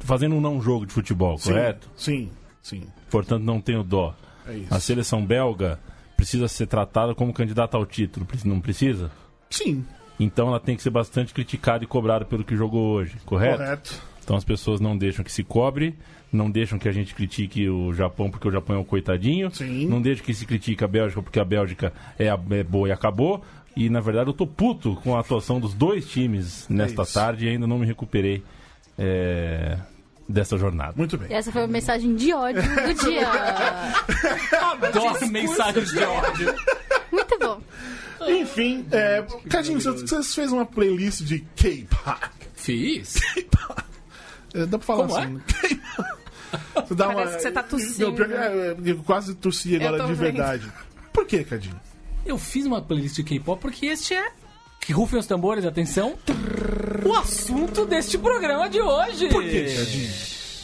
[0.00, 1.90] fazendo um não jogo de futebol, Sim, correto?
[1.96, 2.30] Sim,
[2.62, 2.82] sim.
[3.10, 4.14] Portanto, não tenho dó.
[4.46, 4.62] É.
[4.70, 5.80] A seleção belga
[6.16, 9.10] precisa ser tratada como candidata ao título, não precisa?
[9.50, 9.84] Sim,
[10.18, 13.58] Então ela tem que ser bastante criticada e cobrada pelo que jogou hoje, correto?
[13.58, 14.02] correto.
[14.26, 15.94] Então as pessoas não deixam que se cobre,
[16.32, 19.86] não deixam que a gente critique o Japão porque o Japão é um coitadinho, Sim.
[19.86, 22.92] não deixam que se critique a Bélgica porque a Bélgica é, a- é boa e
[22.92, 23.40] acabou.
[23.76, 27.14] E na verdade eu tô puto com a atuação dos dois times nesta isso.
[27.14, 28.42] tarde e ainda não me recuperei
[28.98, 29.78] é,
[30.28, 30.94] dessa jornada.
[30.96, 31.28] Muito bem.
[31.30, 33.28] E essa foi a mensagem de ódio do dia.
[34.60, 36.54] Adoro mensagens de ódio.
[37.12, 37.60] Muito bom.
[38.28, 42.18] Enfim, é, Cadinho, você, você fez uma playlist de K-pop.
[42.56, 43.16] Fiz.
[43.36, 43.44] É,
[44.64, 45.32] dá pra falar Como assim.
[45.34, 45.40] né?
[46.86, 48.28] Você dá Parece que você tá tossindo.
[48.28, 50.16] Não, é, é, eu quase tossi agora de vendo.
[50.16, 50.72] verdade.
[51.12, 51.78] Por que, Cadinho?
[52.24, 54.30] Eu fiz uma playlist de K-pop porque este é.
[54.80, 56.16] Que rufem os tambores, atenção.
[57.04, 59.28] O assunto deste programa de hoje.
[59.28, 60.12] Por que, Cadinho?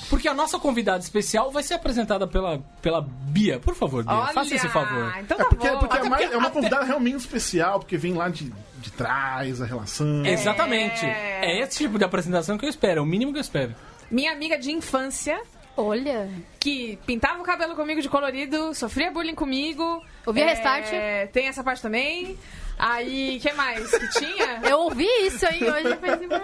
[0.08, 3.58] Porque a nossa convidada especial vai ser apresentada pela, pela Bia.
[3.58, 5.12] Por favor, Bia, Olha, faça esse favor.
[5.20, 5.78] Então É tá porque, bom.
[5.78, 8.52] porque é, Até mais- porque é uma até- convidada realmente especial, porque vem lá de,
[8.82, 10.24] de trás a relação.
[10.26, 11.04] Exatamente.
[11.06, 13.74] É esse tipo de apresentação que eu espero, é o mínimo que eu espero.
[14.10, 15.40] Minha amiga de infância,
[15.76, 16.28] Olha.
[16.60, 20.04] que pintava o cabelo comigo de colorido, sofria bullying comigo.
[20.26, 20.86] Ouvia Restart?
[21.32, 22.36] Tem essa parte também.
[22.78, 24.60] Aí, que mais que tinha?
[24.68, 25.88] Eu ouvi isso aí hoje.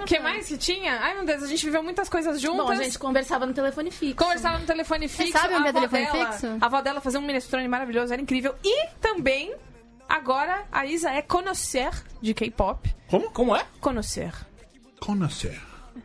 [0.02, 0.96] O que mais que tinha?
[1.00, 2.64] Ai, meu Deus, a gente viveu muitas coisas juntas.
[2.66, 4.14] Bom, a gente conversava no telefone fixo.
[4.16, 5.32] Conversava no telefone fixo.
[5.32, 6.58] sabe onde a é avó telefone dela- fixo?
[6.60, 8.54] A avó dela fazia um minestrone maravilhoso, era incrível.
[8.64, 9.52] E também,
[10.08, 12.94] agora, a Isa é conhecer de K-pop.
[13.08, 13.30] Como?
[13.30, 13.64] Como é?
[13.80, 14.32] Conhecer.
[15.00, 15.60] Conhecer.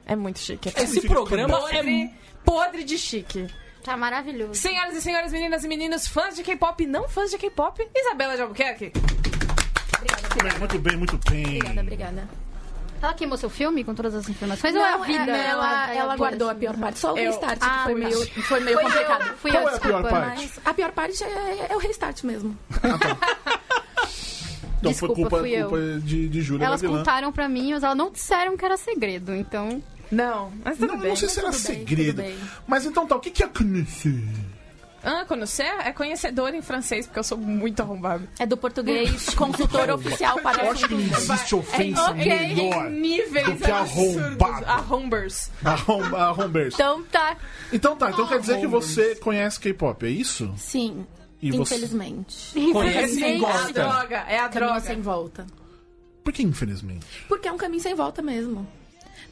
[0.06, 0.72] É muito chique.
[0.76, 2.10] Esse programa é.
[2.44, 3.48] Podre, de chique.
[3.84, 4.56] Tá maravilhoso.
[4.56, 8.36] Senhoras e senhores, meninas e meninos, fãs de K-pop e não fãs de K-pop, Isabela
[8.36, 8.92] de Albuquerque.
[8.96, 11.46] Muito bem, muito bem, muito bem.
[11.58, 12.30] Obrigada, obrigada.
[13.02, 14.74] Ela queimou seu filme com todas as informações?
[14.74, 15.32] ou é a Não, vida?
[15.36, 17.00] é- ela, Ela- ela guardou a pior parte.
[17.00, 18.08] Só o Eu- restart Ah, que foi tá.
[18.08, 19.28] meio, foi meio Foi complicado.
[19.28, 20.42] eu, fui Qual eu, é a pior parte?
[20.42, 22.58] Mas a pior parte é, é o restart mesmo.
[22.72, 22.92] Então
[24.94, 25.70] Desculpa, foi culpa, fui eu.
[25.70, 27.00] culpa de, de Júlia Elas Gavilã.
[27.00, 29.82] contaram pra mim, mas elas não disseram que era segredo, então...
[30.12, 31.10] Não, mas tudo Não, bem.
[31.10, 32.24] não sei se era tudo bem, segredo.
[32.68, 34.24] Mas então tá, o que que é conhecer?
[35.06, 38.26] Ah, conhecer é conhecedor em francês, porque eu sou muito arrombado.
[38.40, 43.02] É do português consultor oficial para Eu acho que não existe ofensa Ok, melhor em
[43.02, 44.66] níveis do que arrombado.
[44.66, 45.52] Arrombers.
[45.66, 46.74] Arrom- Arrombers.
[46.76, 47.36] Então tá.
[47.74, 50.54] Então tá, então quer dizer que você conhece K-pop, é isso?
[50.56, 51.06] Sim,
[51.48, 52.54] E você- infelizmente.
[52.72, 53.74] Conhece e É a gosta.
[53.74, 54.80] droga, é a Caminho droga.
[54.82, 55.46] sem volta.
[56.24, 57.06] Por que infelizmente?
[57.28, 58.66] Porque é um caminho sem volta mesmo.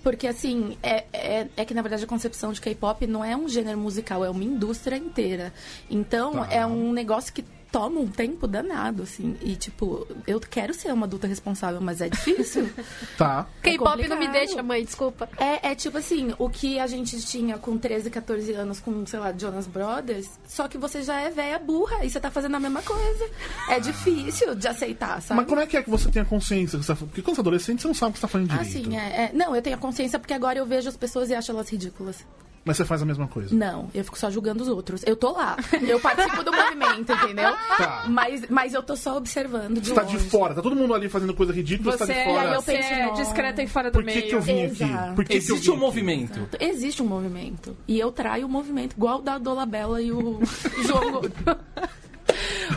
[0.04, 3.47] Porque, assim, é, é, é que, na verdade, a concepção de K-pop não é um
[3.47, 5.54] gênero musical, é uma indústria inteira.
[5.89, 6.47] Então, Tá.
[6.52, 9.38] é um negócio que toma um tempo danado, assim.
[9.42, 12.70] E, tipo, eu quero ser uma adulta responsável, mas é difícil.
[13.18, 13.46] Tá.
[13.62, 15.30] K-pop não me deixa, mãe, desculpa.
[15.38, 19.20] É, é tipo assim, o que a gente tinha com 13, 14 anos com, sei
[19.20, 22.60] lá, Jonas Brothers, só que você já é velha burra e você tá fazendo a
[22.60, 23.30] mesma coisa.
[23.70, 25.40] É difícil de aceitar, sabe?
[25.42, 26.80] Mas como é que é que você tem a consciência?
[26.80, 28.28] que você tá- Porque quando você é adolescente, você não sabe o que você tá
[28.28, 28.86] fazendo Ah, direito.
[28.90, 29.32] sim, é, é.
[29.34, 32.26] Não, eu tenho a consciência porque agora eu vejo as pessoas e acho elas ridículas.
[32.63, 33.56] Mas você faz a mesma coisa.
[33.56, 35.02] Não, eu fico só julgando os outros.
[35.08, 35.58] Eu tô lá.
[35.82, 37.52] Eu participo do movimento, entendeu?
[37.78, 38.06] Tá.
[38.08, 40.30] Mas, mas eu tô só observando de Você tá de longe.
[40.30, 42.41] fora, tá todo mundo ali fazendo coisa ridícula, você Você, tá de fora.
[42.50, 44.28] aí eu você penso, é discreta e fora do Por que, meio.
[44.28, 44.86] que eu vim aqui?
[45.15, 45.82] Por que que eu Existe vim um aqui?
[45.82, 46.50] movimento.
[46.60, 47.78] Existe um movimento.
[47.88, 50.39] E eu traio o movimento, igual o da Dolabella e o
[50.86, 51.34] João Gordo.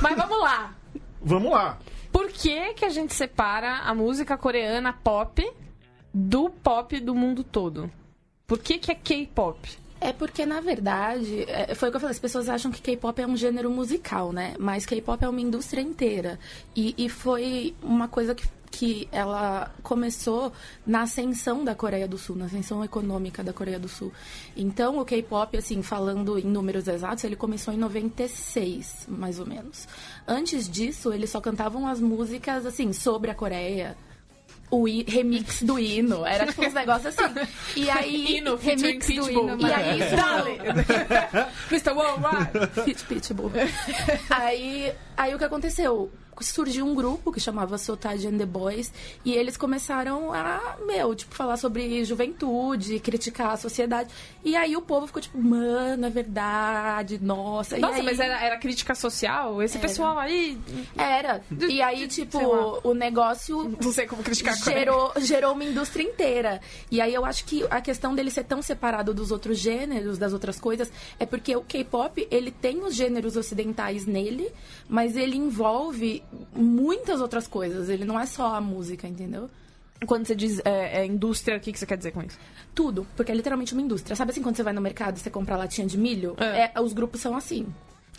[0.00, 0.74] Mas vamos lá.
[1.22, 1.78] Vamos lá.
[2.10, 5.46] Por que, que a gente separa a música coreana pop
[6.12, 7.90] do pop do mundo todo?
[8.46, 9.58] Por que, que é K-pop?
[10.00, 13.18] É porque, na verdade, é, foi o que eu falei, as pessoas acham que K-pop
[13.22, 14.54] é um gênero musical, né?
[14.58, 16.38] Mas K-pop é uma indústria inteira.
[16.76, 20.52] E, e foi uma coisa que, que ela começou
[20.86, 24.12] na ascensão da Coreia do Sul, na ascensão econômica da Coreia do Sul.
[24.54, 29.88] Então, o K-pop, assim, falando em números exatos, ele começou em 96, mais ou menos.
[30.28, 33.96] Antes disso, eles só cantavam as músicas, assim, sobre a Coreia.
[34.70, 36.26] O remix do hino.
[36.26, 37.34] Era tipo uns negócios assim.
[37.76, 38.38] E aí.
[38.38, 40.58] Hino remix do hino, E aí, isso Dale!
[41.70, 41.92] Mr.
[41.92, 42.84] Worldwide!
[42.84, 43.52] Pit Pitbull.
[44.30, 46.10] aí, aí o que aconteceu?
[46.40, 48.92] Surgiu um grupo que chamava Sotage and the Boys
[49.24, 54.10] e eles começaram a, meu, tipo, falar sobre juventude, criticar a sociedade.
[54.44, 57.76] E aí o povo ficou tipo, mano, é verdade, nossa.
[57.78, 59.62] Nossa, aí, mas era, era crítica social?
[59.62, 60.58] Esse pessoal aí.
[60.96, 61.42] Era.
[61.68, 62.38] E aí, tipo,
[62.82, 66.60] o negócio Não sei como criticar gerou, gerou uma indústria inteira.
[66.90, 70.32] E aí eu acho que a questão dele ser tão separado dos outros gêneros, das
[70.32, 74.50] outras coisas, é porque o K-pop, ele tem os gêneros ocidentais nele,
[74.88, 76.22] mas ele envolve
[76.54, 77.88] muitas outras coisas.
[77.88, 79.48] Ele não é só a música, entendeu?
[80.06, 82.38] Quando você diz é, é indústria, o que, que você quer dizer com isso?
[82.74, 84.16] Tudo, porque é literalmente uma indústria.
[84.16, 86.34] Sabe assim, quando você vai no mercado e você compra latinha de milho?
[86.38, 86.70] É.
[86.74, 87.66] É, os grupos são assim.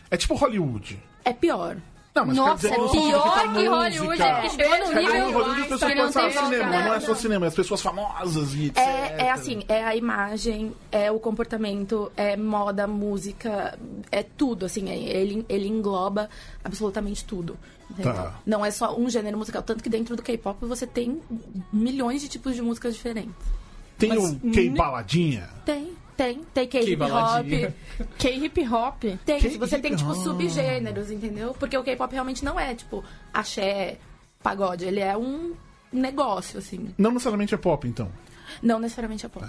[0.10, 1.02] É tipo Hollywood.
[1.24, 1.78] É pior.
[2.16, 3.68] Não, mas Nossa, quer dizer é pior tá que.
[3.68, 6.86] Hollywood, é chegou no nível no Hollywood as pessoas não em cinema, volta.
[6.86, 8.78] não é só cinema, é as pessoas famosas e etc.
[8.78, 13.78] É, é assim, é a imagem, é o comportamento, é moda, música,
[14.10, 16.30] é tudo, assim, é- ele, ele engloba
[16.64, 17.58] absolutamente tudo.
[18.02, 18.40] Tá.
[18.46, 21.22] Não é só um gênero musical, tanto que dentro do K-pop você tem
[21.72, 23.36] milhões de tipos de músicas diferentes.
[23.98, 25.50] Tem Mas o K nem- baladinha.
[25.66, 27.46] Tem, tem, tem K-hip hop.
[28.18, 29.04] K-hip hop.
[29.26, 31.56] tem, K-hip você tem tipo subgêneros, entendeu?
[31.58, 33.98] Porque o K-pop realmente não é tipo axé,
[34.44, 35.54] pagode, ele é um
[35.92, 36.94] negócio, assim.
[36.98, 38.10] Não necessariamente é pop, então.
[38.62, 39.46] Não necessariamente é pop.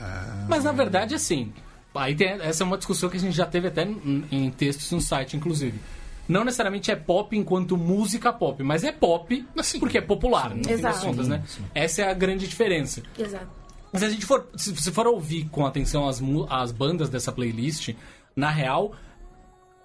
[0.49, 1.53] Mas na verdade, assim,
[1.95, 4.91] aí tem, essa é uma discussão que a gente já teve até em, em textos
[4.93, 5.81] no site, inclusive.
[6.29, 10.57] Não necessariamente é pop enquanto música pop, mas é pop Assim, porque é popular, no
[10.57, 11.07] fim das Exato.
[11.07, 11.43] contas, né?
[11.75, 13.03] Essa é a grande diferença.
[13.19, 13.49] Exato.
[13.93, 17.31] Mas se a gente for, se você for ouvir com atenção as, as bandas dessa
[17.33, 17.91] playlist,
[18.35, 18.93] na real.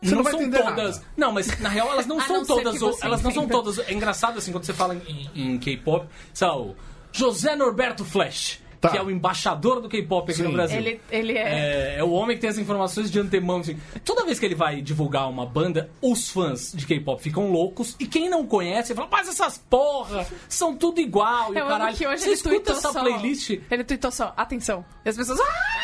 [0.01, 0.65] Você não vai são todas.
[0.97, 1.03] nada.
[1.15, 2.81] Não, mas na real elas não são não todas.
[2.81, 3.77] ou- Elas não são todas.
[3.79, 6.57] É engraçado assim quando você fala em, em K-pop, sabe?
[6.59, 6.75] o
[7.13, 8.89] José Norberto Flash, Tá.
[8.89, 10.47] que é o embaixador do K-pop aqui Sim.
[10.47, 10.79] no Brasil.
[10.79, 11.93] Ele, ele é...
[11.93, 13.59] É, é o homem que tem as informações de antemão.
[13.59, 13.79] Assim.
[14.03, 17.95] Toda vez que ele vai divulgar uma banda, os fãs de K-pop ficam loucos.
[17.99, 21.53] E quem não conhece, fala, mas essas porra, são tudo igual.
[21.53, 21.95] E Eu caralho.
[21.95, 23.01] que hoje Você ele escuta essa só...
[23.01, 23.51] playlist?
[23.69, 24.83] Ele tweetou só, atenção.
[25.05, 25.39] E as pessoas...
[25.39, 25.81] Ah!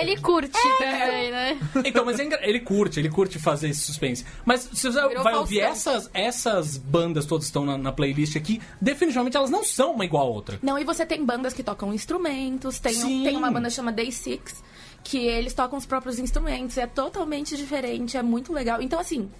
[0.00, 1.58] Ele curte também, né?
[1.84, 4.24] Então, mas é ele curte, ele curte fazer esse suspense.
[4.44, 8.36] Mas se você Virou vai ouvir essas, essas bandas todas que estão na, na playlist
[8.36, 10.51] aqui, definitivamente elas não são uma igual a outra.
[10.62, 14.10] Não, e você tem bandas que tocam instrumentos, tem, um- tem uma banda chama Day
[14.10, 14.62] Six,
[15.04, 18.82] que eles tocam os próprios instrumentos, é totalmente diferente, é muito legal.
[18.82, 19.30] Então, assim,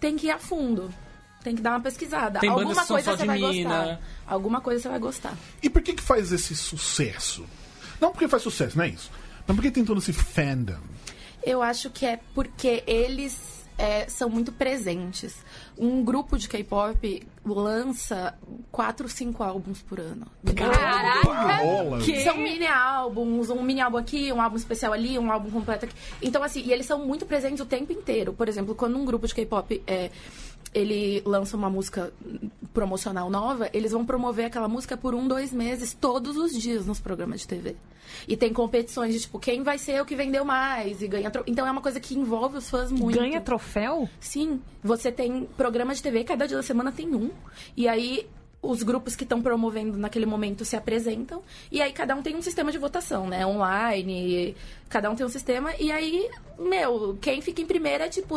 [0.00, 0.92] tem que ir a fundo.
[1.42, 2.38] Tem que dar uma pesquisada.
[2.38, 3.68] Tem Alguma que coisa você vai mina.
[3.78, 4.00] gostar.
[4.28, 5.36] Alguma coisa você vai gostar.
[5.60, 7.44] E por que que faz esse sucesso?
[8.00, 9.10] Não porque faz sucesso, não é isso.
[9.46, 10.78] Mas porque tem todo esse fandom.
[11.42, 15.34] Eu acho que é porque eles é, são muito presentes.
[15.76, 18.38] Um grupo de K-pop lança
[18.70, 20.24] quatro, cinco álbuns por ano.
[21.58, 22.00] Rola.
[22.22, 25.96] São mini álbuns, um mini álbum aqui, um álbum especial ali, um álbum completo aqui.
[26.22, 28.32] Então, assim, e eles são muito presentes o tempo inteiro.
[28.32, 30.12] Por exemplo, quando um grupo de K-pop é,
[30.74, 32.12] ele lança uma música
[32.72, 37.00] promocional nova, eles vão promover aquela música por um, dois meses, todos os dias nos
[37.00, 37.76] programas de TV.
[38.26, 41.30] E tem competições de, tipo, quem vai ser o que vendeu mais e ganha...
[41.30, 43.18] tro- Então, é uma coisa que envolve os fãs muito.
[43.18, 44.08] Ganha troféu?
[44.20, 47.30] Sim, você tem programa de TV, cada dia da semana tem um.
[47.76, 48.26] E aí
[48.60, 51.42] os grupos que estão promovendo naquele momento se apresentam.
[51.70, 53.44] E aí cada um tem um sistema de votação, né?
[53.46, 54.54] Online,
[54.88, 55.74] cada um tem um sistema.
[55.78, 58.36] E aí, meu, quem fica em primeiro é tipo.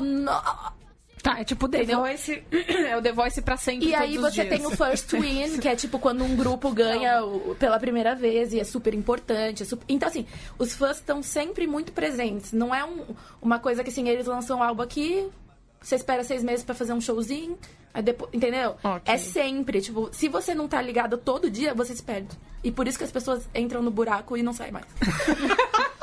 [1.25, 2.01] Tá, é tipo The Entendeu?
[2.01, 2.43] Voice.
[2.87, 3.87] É o The Voice pra sempre.
[3.87, 4.49] E aí você dias.
[4.59, 8.53] tem o First Win, que é tipo quando um grupo ganha o- pela primeira vez
[8.53, 9.63] e é super importante.
[9.63, 10.27] é super- Então, assim,
[10.59, 12.51] os fãs estão sempre muito presentes.
[12.53, 13.03] Não é um-
[13.41, 15.27] uma coisa que assim, eles lançam um álbum aqui,
[15.81, 17.57] você espera seis meses pra fazer um showzinho,
[17.91, 18.29] aí depois.
[18.31, 18.75] Entendeu?
[18.83, 19.11] Ok.
[19.11, 19.81] É sempre.
[19.81, 22.37] Tipo, se você não tá ligado todo dia, você se perde.
[22.63, 24.85] E por isso que as pessoas entram no buraco e não saem mais.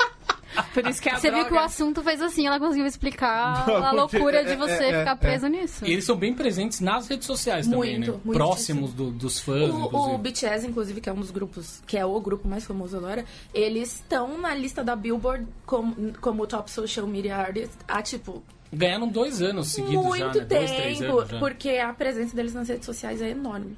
[0.73, 1.49] Por isso que é a Você viu droga.
[1.49, 4.89] que o assunto fez assim, ela conseguiu explicar Não, a loucura é- de você é-
[4.91, 5.85] é- ficar preso nisso.
[5.85, 8.19] E eles são bem presentes nas redes sociais também, Muito, né?
[8.23, 10.17] muito Próximos do- dos fãs, O, o inclusive.
[10.17, 13.95] BTS, inclusive, que é um dos grupos, que é o grupo mais famoso agora, eles
[13.95, 18.43] estão na lista da Billboard como, como Top Social Media Artist há, tipo,
[18.75, 20.45] Ganharam dois anos seguidos muito já, né?
[20.45, 21.17] Dois, três tempo.
[21.19, 21.37] anos já.
[21.39, 23.77] porque a presença deles nas redes sociais é enorme.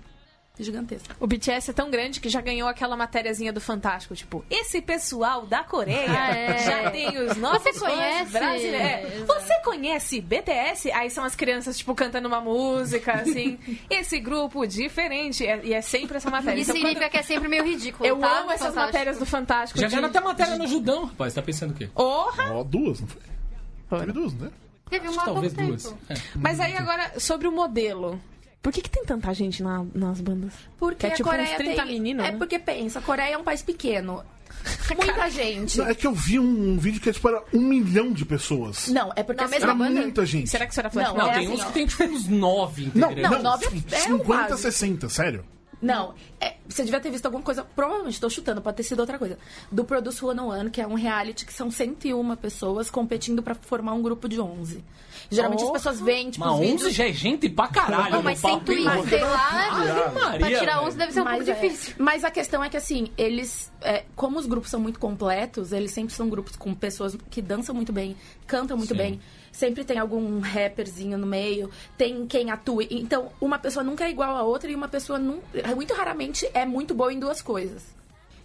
[0.63, 1.15] Gigantesca.
[1.19, 5.45] O BTS é tão grande que já ganhou aquela matériazinha do Fantástico, tipo, esse pessoal
[5.45, 6.57] da Coreia Ah, é.
[6.59, 8.31] já tem os nossos Você conhece?
[8.31, 8.79] brasileiros.
[9.21, 10.91] É, Você conhece BTS?
[10.91, 13.57] Aí são as crianças, tipo, cantando uma música, assim.
[13.89, 15.45] esse grupo diferente.
[15.45, 16.59] É- E é sempre essa matéria.
[16.59, 18.05] Isso Então, significa que é sempre meio ridículo.
[18.07, 18.39] Eu tá?
[18.39, 18.85] amo essas Fantástico.
[18.85, 19.79] matérias do Fantástico.
[19.79, 21.33] Já de- ganharam até matéria no Judão, rapaz.
[21.33, 21.89] Tá pensando o quê?
[21.95, 22.53] Orra!
[22.53, 23.21] Ó, duas, não foi?
[23.99, 24.49] Teve duas, né?
[24.89, 25.83] Teve uma há talvez pouco duas.
[25.83, 25.97] tempo.
[26.09, 26.13] É.
[26.35, 28.21] Mas aí agora, sobre o modelo.
[28.65, 30.51] Por que, que tem tanta gente na- nas bandas?
[30.79, 31.93] Porque Que é tipo a uns Coreia 30 tem...
[31.93, 32.37] meninos, É né?
[32.39, 34.23] porque pensa, a Coreia é um país pequeno.
[34.97, 35.77] Muita gente.
[35.77, 38.87] Não, é que eu vi um vídeo que é tipo, era um milhão de pessoas.
[38.87, 40.01] Não, é porque Na mesma Era banda?
[40.01, 40.49] muita gente.
[40.49, 41.65] Será que isso era flash Não, Não, é tem assim, uns ó.
[41.67, 43.43] que tem tipo uns nove Não, integrantes.
[43.43, 44.61] não, nove é um 50, quase.
[44.63, 45.45] 60, sério.
[45.85, 49.19] Não, é, você devia ter visto alguma coisa, provavelmente estou chutando, pode ter sido outra
[49.19, 49.37] coisa.
[49.71, 54.01] Do Produce 101, que é um reality que são 101 pessoas competindo pra formar um
[54.01, 54.83] grupo de 11.
[55.29, 56.93] Geralmente as pessoas veem, tipo, Mas os 11 vídeos...
[56.93, 58.15] já é gente pra caralho.
[58.15, 58.83] Não, mas sem papo, hein?
[58.83, 60.09] Twitter, sei lá.
[60.39, 60.87] Pra tirar velho.
[60.87, 61.95] 11 deve ser um pouco Mas, é, difícil.
[61.99, 65.91] mas a questão é que, assim, eles, é, como os grupos são muito completos, eles
[65.91, 68.15] sempre são grupos com pessoas que dançam muito bem,
[68.47, 68.97] cantam muito Sim.
[68.97, 69.21] bem.
[69.55, 72.89] Sempre tem algum rapperzinho no meio, tem quem atue.
[72.91, 76.93] Então, uma pessoa nunca é igual a outra e uma pessoa, muito raramente, é muito
[76.93, 77.95] boa em duas coisas.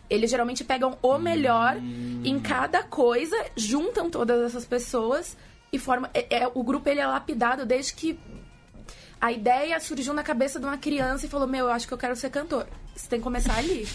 [0.09, 1.77] Eles geralmente pegam o melhor
[2.25, 5.37] em cada coisa, juntam todas essas pessoas
[5.73, 6.09] e formam.
[6.15, 8.17] É, é- o grupo ele é lapidado desde que
[9.21, 11.99] a ideia surgiu na cabeça de uma criança e falou: Meu, eu acho que eu
[11.99, 12.69] quero ser cantor.
[13.01, 13.89] Você tem que começar ali.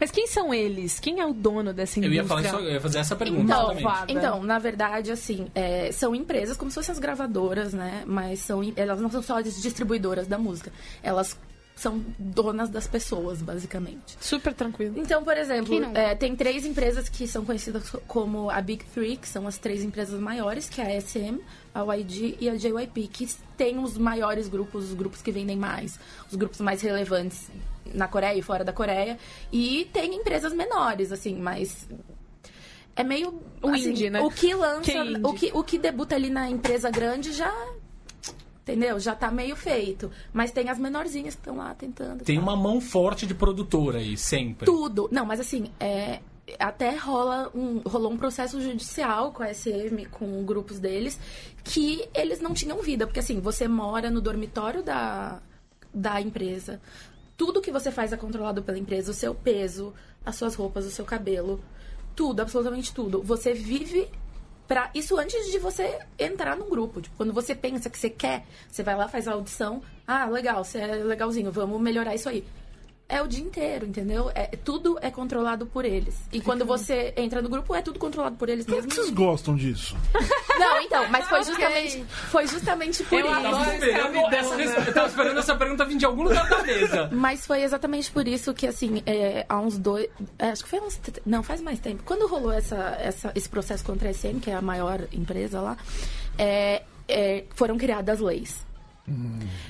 [0.00, 0.98] Mas quem são eles?
[0.98, 2.22] Quem é o dono dessa Eu indústria?
[2.22, 3.42] ia, falar isso, eu ia fazer essa pergunta.
[3.42, 3.82] Então, exatamente.
[3.82, 4.12] Fada.
[4.12, 8.02] Então, na verdade, assim, é, são empresas como se fossem as gravadoras, né?
[8.06, 10.72] Mas são, elas não são só as distribuidoras da música.
[11.02, 11.36] Elas
[11.76, 14.16] são donas das pessoas, basicamente.
[14.20, 14.94] Super tranquilo.
[14.96, 19.28] Então, por exemplo, é, tem três empresas que são conhecidas como a Big Three, que
[19.28, 21.38] são as três empresas maiores, que é a SM,
[21.74, 25.98] a YG e a JYP, que tem os maiores grupos, os grupos que vendem mais,
[26.30, 27.48] os grupos mais relevantes
[27.94, 29.18] na Coreia e fora da Coreia.
[29.52, 31.88] E tem empresas menores, assim, mas
[32.96, 34.20] é meio O assim, indie, né?
[34.20, 35.20] O que lança, Que indie.
[35.22, 37.52] o que o que debuta ali na empresa grande já
[38.62, 39.00] Entendeu?
[39.00, 40.10] Já tá meio feito.
[40.32, 42.22] Mas tem as menorzinhas que estão lá tentando.
[42.22, 44.64] Tem uma mão forte de produtora aí, sempre.
[44.64, 45.08] Tudo.
[45.10, 46.20] Não, mas assim, é,
[46.58, 51.18] até rola um, rolou um processo judicial com a SM, com grupos deles,
[51.64, 53.06] que eles não tinham vida.
[53.06, 55.40] Porque assim, você mora no dormitório da,
[55.92, 56.80] da empresa.
[57.40, 59.12] Tudo que você faz é controlado pela empresa.
[59.12, 59.94] O seu peso,
[60.26, 61.58] as suas roupas, o seu cabelo.
[62.14, 63.22] Tudo, absolutamente tudo.
[63.22, 64.10] Você vive
[64.68, 67.00] Pra, isso antes de você entrar num grupo.
[67.00, 69.82] Tipo, quando você pensa que você quer, você vai lá, faz a audição.
[70.06, 72.44] Ah, legal, você é legalzinho, vamos melhorar isso aí.
[73.10, 74.30] É o dia inteiro, entendeu?
[74.34, 76.14] É, tudo é controlado por eles.
[76.32, 78.92] E quando você entra no grupo, é tudo controlado por eles Por que mesmo.
[78.92, 79.96] vocês gostam disso?
[80.56, 83.42] Não, então, mas foi justamente, foi justamente por Eu isso.
[83.42, 84.84] Tava esperando, essa, né?
[84.86, 87.08] eu tava esperando essa pergunta vir de algum lugar da mesa.
[87.12, 90.08] Mas foi exatamente por isso que, assim, é, há uns dois.
[90.38, 91.00] é, acho que foi uns.
[91.26, 92.02] Não, faz mais tempo.
[92.04, 95.76] Quando rolou essa, essa, esse processo contra a SM, que é a maior empresa lá,
[96.38, 98.64] é, é, foram criadas leis.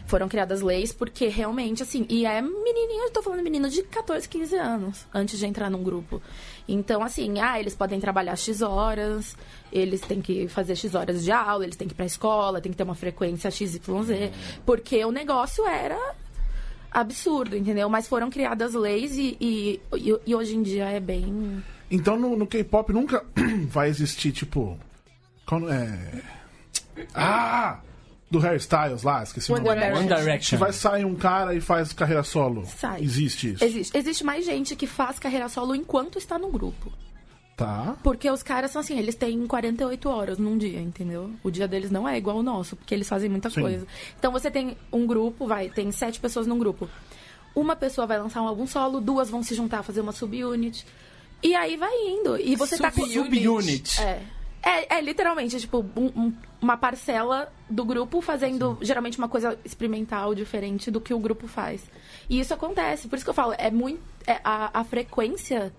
[0.06, 4.28] Foram criadas leis porque realmente, assim, e é menininho, eu tô falando menino de 14,
[4.28, 6.20] 15 anos, antes de entrar num grupo.
[6.68, 9.36] Então, assim, ah, eles podem trabalhar X horas,
[9.72, 12.72] eles têm que fazer X horas de aula, eles têm que ir pra escola, tem
[12.72, 13.80] que ter uma frequência XYZ,
[14.66, 15.98] porque o negócio era
[16.90, 17.88] absurdo, entendeu?
[17.88, 21.62] Mas foram criadas leis e, e, e, e hoje em dia é bem.
[21.90, 23.24] Então no, no K-pop nunca
[23.68, 24.78] vai existir, tipo.
[25.46, 26.22] quando é.
[27.14, 27.80] Ah!
[28.30, 29.68] Do hairstyles lá, esqueci o nome.
[29.70, 29.98] Direction.
[29.98, 30.58] One Que Direction.
[30.58, 32.64] vai sair um cara e faz carreira solo.
[32.64, 33.02] Sai.
[33.02, 33.64] Existe isso.
[33.64, 36.92] Existe, existe mais gente que faz carreira solo enquanto está no grupo.
[37.56, 37.96] Tá.
[38.02, 41.30] Porque os caras são assim, eles têm 48 horas num dia, entendeu?
[41.42, 43.60] O dia deles não é igual ao nosso, porque eles fazem muita Sim.
[43.60, 43.86] coisa.
[44.18, 46.88] Então você tem um grupo, vai, tem sete pessoas num grupo.
[47.54, 50.86] Uma pessoa vai lançar um álbum solo, duas vão se juntar, fazer uma subunit.
[51.42, 52.38] E aí vai indo.
[52.38, 53.04] E você tá com.
[53.06, 53.42] Subunit.
[53.42, 54.00] Subunit.
[54.00, 54.22] É.
[54.62, 60.34] É, é literalmente, tipo, um- um- uma parcela do grupo fazendo geralmente uma coisa experimental
[60.34, 61.82] diferente do que o grupo faz.
[62.28, 63.08] E isso acontece.
[63.08, 64.00] Por isso que eu falo, é muito.
[64.26, 65.72] é, a, a frequência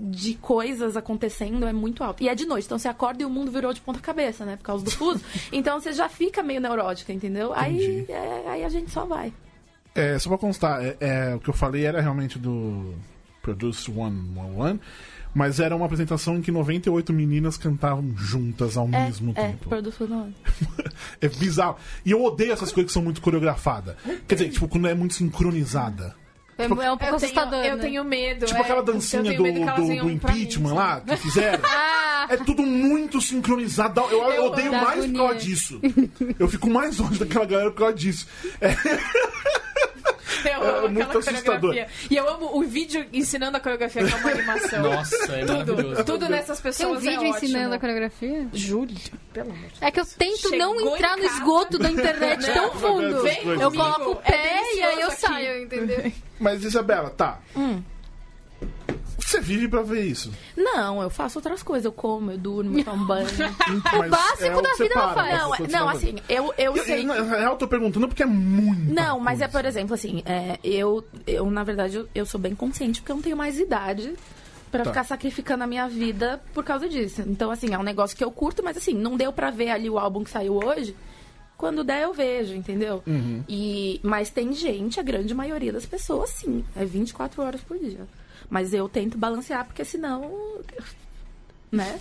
[0.00, 2.22] de coisas acontecendo é muito alta.
[2.22, 4.56] E é de noite, então você acorda e o mundo virou de ponta cabeça, né?
[4.56, 5.24] Por causa do fuso.
[5.52, 7.52] então você já fica meio neurótica, entendeu?
[7.54, 9.32] Aí, é, aí a gente só vai.
[9.94, 12.94] É, só pra constar, é, é, o que eu falei era realmente do
[13.42, 14.78] Produce 111,
[15.38, 19.70] mas era uma apresentação em que 98 meninas cantavam juntas ao É, mesmo é, tempo.
[20.08, 20.34] não.
[21.20, 21.76] É bizarro.
[22.04, 23.94] E eu odeio essas coisas que são muito coreografadas.
[24.26, 26.16] Quer dizer, tipo, quando é muito sincronizada.
[26.58, 27.64] É, é um pouco Eu tenho, assustador.
[27.64, 27.82] eu né?
[27.82, 28.46] tenho medo.
[28.46, 28.62] Tipo é.
[28.62, 31.62] aquela Eu dancinha tenho do, do, do mim, impeachment lá, que fizeram.
[31.70, 34.00] Ah, É tudo muito sincronizado.
[34.00, 35.18] Eu, eu Eu odeio mais por agonia.
[35.18, 35.80] causa disso.
[36.36, 38.26] Eu fico mais longe daquela galera por causa disso.
[38.60, 38.74] É,
[40.44, 41.60] Eu É amo muito aquela assustador.
[41.70, 42.08] coreografia.
[42.10, 44.82] E eu amo o vídeo ensinando a coreografia, que é uma animação.
[44.82, 46.04] Nossa, é Tudo, maravilhoso.
[46.04, 48.46] tudo nessas tem pessoas um vídeo é ensinando a coreografia?
[48.52, 48.96] Júlio,
[49.32, 52.54] pelo amor de É que eu tento Chegou não entrar no esgoto da internet Não,
[52.54, 53.22] tão fundo.
[53.22, 53.62] vem comigo.
[53.62, 55.20] Eu coloco o É pé e aí eu aqui.
[55.20, 56.12] saio, entendeu?
[56.38, 57.38] mas, Isabela, tá.
[57.56, 57.82] Hum.
[59.18, 60.32] Você vive pra ver isso.
[60.56, 61.84] Não, eu faço outras coisas.
[61.84, 63.26] Eu como, eu durmo, eu tomo banho.
[63.98, 65.38] Mas básico é o da vida ela para, faz.
[65.38, 67.02] Não, é- não, vai- assim, eu, eu Eu, sei.
[67.02, 68.90] eu, na real, eu tô perguntando porque é muito.
[68.92, 72.54] Não, mas é, por exemplo, assim, é, eu, eu, na verdade, eu, eu sou bem
[72.54, 74.14] consciente porque eu não tenho mais idade
[74.70, 74.90] pra Tá.
[74.90, 77.22] ficar sacrificando a minha vida por causa disso.
[77.26, 79.90] Então, assim, é um negócio que eu curto, mas assim, não deu pra ver ali
[79.90, 80.96] o álbum que saiu hoje.
[81.58, 83.02] quando der eu vejo, entendeu?
[83.48, 86.64] E, mas tem gente, a grande maioria das pessoas, sim.
[86.76, 88.06] É 24 horas por dia.
[88.50, 90.58] Mas eu tento balancear, porque senão.
[91.70, 91.98] Né?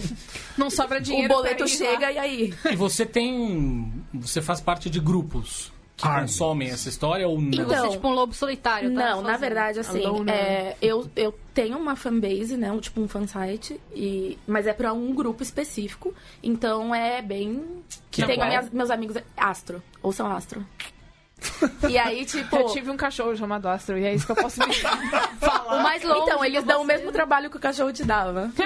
[0.58, 1.34] Não sobra O dinheiro.
[1.34, 2.12] boleto pra ir chega lá.
[2.14, 2.54] e aí.
[2.72, 3.92] E você tem.
[4.14, 6.22] Você faz parte de grupos que Army.
[6.22, 7.50] consomem essa história ou não?
[7.50, 8.96] Então, Então, você é tipo um lobo solitário, tá?
[9.00, 9.28] Não, Sozinho.
[9.32, 10.32] na verdade, assim, Alone.
[10.32, 12.72] é, eu, eu tenho uma fanbase, né?
[12.72, 16.14] Um, tipo um fansite, e, mas é pra um grupo específico.
[16.42, 17.62] Então é bem.
[18.10, 18.48] Que tenho qual?
[18.48, 19.18] minhas- meus amigos.
[19.36, 19.84] Astro.
[20.02, 20.66] Ou são Astro.
[21.90, 22.56] E aí, tipo.
[22.56, 25.80] Eu tive um cachorro chamado Astro, e é isso que eu posso me falar.
[25.80, 28.52] O mais longe Então, eles dão o você- mesmo trabalho que o cachorro te dava.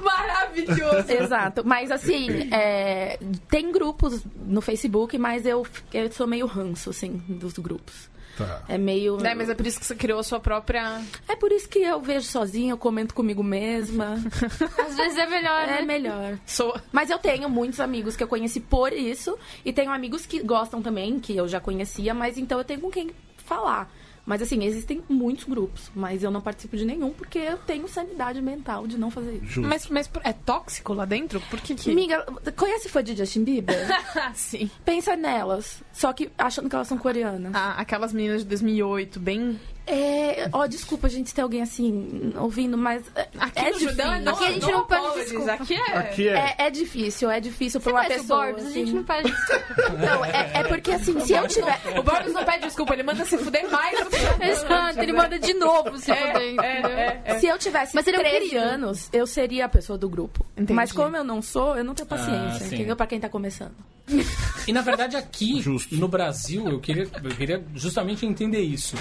[0.00, 1.10] Maravilhoso!
[1.12, 1.62] Exato.
[1.64, 7.54] Mas assim, é, tem grupos no Facebook, mas eu, eu sou meio ranço, assim, dos
[7.54, 8.10] grupos.
[8.36, 8.62] Tá.
[8.68, 9.16] É meio.
[9.18, 11.02] Né, mas é por isso que você criou a sua própria.
[11.28, 14.14] É por isso que eu vejo sozinha, eu comento comigo mesma.
[14.78, 15.82] Às vezes é melhor, É né?
[15.82, 16.38] melhor.
[16.46, 16.74] Sou...
[16.90, 19.38] Mas eu tenho muitos amigos que eu conheci por isso.
[19.64, 22.90] E tenho amigos que gostam também, que eu já conhecia, mas então eu tenho com
[22.90, 23.90] quem falar.
[24.24, 28.40] Mas assim, existem muitos grupos, mas eu não participo de nenhum porque eu tenho sanidade
[28.40, 29.46] mental de não fazer isso.
[29.46, 29.68] Justo.
[29.68, 31.40] Mas, mas é tóxico lá dentro?
[31.50, 31.90] Por que que...
[31.90, 32.24] Amiga,
[32.56, 33.76] conhece fã de Justin Bieber?
[34.34, 34.70] Sim.
[34.84, 37.52] Pensa nelas, só que achando que elas são coreanas.
[37.54, 39.58] Ah, aquelas meninas de 2008, bem...
[39.86, 44.12] É, ó, desculpa, gente, se tem alguém assim ouvindo, mas é, Aqui é no Judão
[44.12, 44.32] é difícil.
[44.32, 45.52] Aqui a gente não pede apologies, desculpa.
[45.62, 45.96] Aqui é...
[45.98, 46.32] Aqui é.
[46.34, 48.40] É, é difícil, é difícil pra Você uma pessoa.
[48.40, 48.66] o Borbs?
[48.66, 48.92] A gente assim.
[48.94, 49.34] não pede
[50.06, 51.80] Não, é, é porque assim, se eu tiver.
[51.98, 54.44] O Borbs não pede desculpa, ele manda se fuder mais do que...
[54.46, 57.38] Exato, ele manda de novo se É, fuder, é, é, é.
[57.40, 58.60] Se eu tivesse Mas ele é um 13 querido.
[58.64, 60.46] anos, eu seria a pessoa do grupo.
[60.56, 60.72] Entendi.
[60.74, 62.94] Mas como eu não sou, eu não tenho paciência, Ah, entendeu?
[62.94, 63.74] Pra quem tá começando.
[64.66, 65.94] E na verdade aqui, Justo.
[65.96, 68.96] no Brasil, eu queria, eu queria justamente entender isso.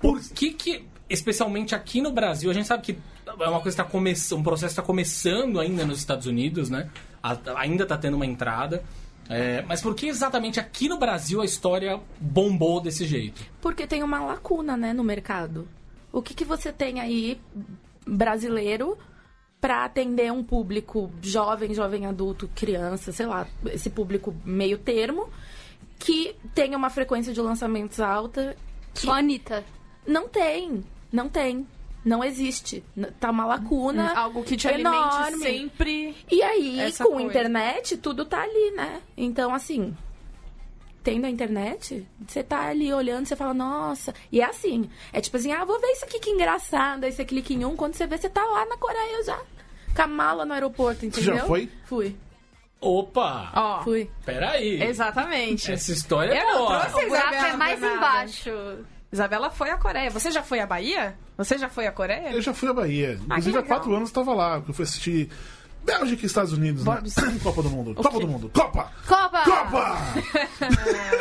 [0.00, 3.82] Por que que, especialmente aqui no Brasil, a gente sabe que é uma coisa que
[3.82, 6.90] tá começando, um processo está começando ainda nos Estados Unidos, né?
[7.22, 8.82] A- ainda está tendo uma entrada.
[9.28, 13.42] É, mas por que exatamente aqui no Brasil a história bombou desse jeito?
[13.60, 15.66] Porque tem uma lacuna, né, no mercado.
[16.12, 17.40] O que, que você tem aí
[18.06, 18.96] brasileiro
[19.60, 25.28] pra atender um público jovem, jovem adulto, criança, sei lá, esse público meio termo,
[25.98, 28.54] que tenha uma frequência de lançamentos alta
[28.94, 29.64] Só Anitta.
[30.06, 31.66] Não tem, não tem.
[32.04, 32.84] Não existe.
[33.18, 34.12] Tá uma lacuna.
[34.14, 34.96] Algo que te enorme.
[35.24, 36.16] alimente sempre...
[36.30, 37.26] E aí, Essa com coisa.
[37.26, 39.02] internet, tudo tá ali, né?
[39.16, 39.92] Então, assim,
[41.02, 44.14] tendo a internet, você tá ali olhando, você fala, nossa.
[44.30, 47.02] E é assim, é tipo assim, ah, vou ver isso aqui que engraçado.
[47.04, 49.40] Aí você clica em um, quando você vê, você tá lá na Coreia já.
[49.94, 51.36] Com a mala no aeroporto, entendeu?
[51.38, 51.68] já foi?
[51.86, 52.16] Fui,
[52.80, 53.50] Opa!
[53.54, 54.10] Ó, fui.
[54.24, 54.80] Peraí!
[54.82, 55.72] exatamente.
[55.72, 56.80] Essa história é Eu não boa!
[56.86, 58.50] trouxe O é mais embaixo.
[59.16, 60.10] Isabela foi à Coreia.
[60.10, 61.16] Você já foi à Bahia?
[61.38, 62.32] Você já foi à Coreia?
[62.32, 63.18] Eu já fui à Bahia.
[63.24, 65.30] Inclusive, há Ah, quatro anos eu estava lá, porque eu fui assistir
[65.86, 66.92] Bélgica e Estados Unidos, né?
[66.92, 67.14] Borbs.
[67.42, 67.94] Copa do Mundo.
[67.94, 68.50] Copa do Mundo.
[68.52, 68.90] Copa!
[69.06, 69.42] Copa!
[69.44, 69.96] Copa!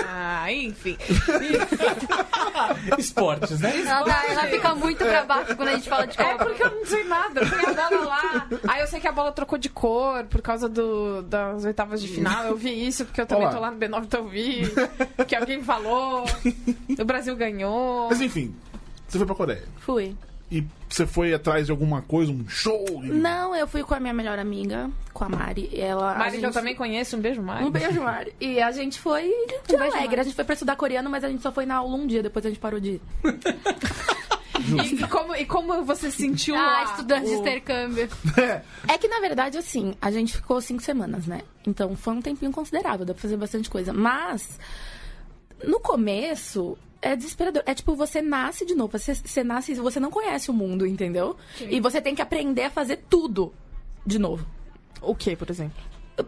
[0.09, 0.97] Ah, enfim.
[2.97, 3.81] Esportes, né?
[3.85, 6.45] Ela, tá- ela fica muito pra baixo quando a gente fala de É Copa.
[6.45, 7.41] porque eu não sei nada.
[7.45, 8.47] Tem a bola lá.
[8.67, 12.07] Aí eu sei que a bola trocou de cor por causa do, das oitavas de
[12.07, 12.45] final.
[12.45, 13.53] Eu vi isso porque eu também Olá.
[13.55, 14.63] tô lá no B9, então eu vi.
[15.27, 16.25] Que alguém falou.
[16.99, 18.07] O Brasil ganhou.
[18.09, 18.55] Mas enfim,
[19.07, 19.63] você foi pra Coreia.
[19.79, 20.15] Fui.
[20.51, 22.85] E você foi atrás de alguma coisa, um show?
[23.03, 25.69] Não, eu fui com a minha melhor amiga, com a Mari.
[25.73, 27.17] Ela, a Mari, que eu gente- também conheço.
[27.17, 27.65] Um beijo, Mari.
[27.65, 28.33] Um beijo, Mari.
[28.39, 30.07] E a gente foi de Um beijo, alegre.
[30.09, 30.19] Mari.
[30.19, 32.21] A gente foi pra estudar coreano, mas a gente só foi na aula um dia,
[32.21, 33.01] depois a gente parou de ir.
[34.83, 36.83] E, e como, e como você se sentiu Ah, lá?
[36.85, 38.09] estudante de O- intercâmbio.
[38.37, 38.61] É,
[38.93, 41.41] É que, na verdade, assim, a gente ficou cinco semanas, né?
[41.67, 43.93] Então foi um tempinho considerável, dá pra fazer bastante coisa.
[43.93, 44.57] Mas,
[45.63, 47.61] no começo, é desesperador.
[47.67, 48.97] É tipo, você nasce de novo.
[48.97, 51.37] Você, você nasce e você não conhece o mundo, entendeu?
[51.61, 53.53] E você tem que aprender a fazer tudo
[54.03, 54.45] de novo.
[55.01, 55.77] O que, por exemplo?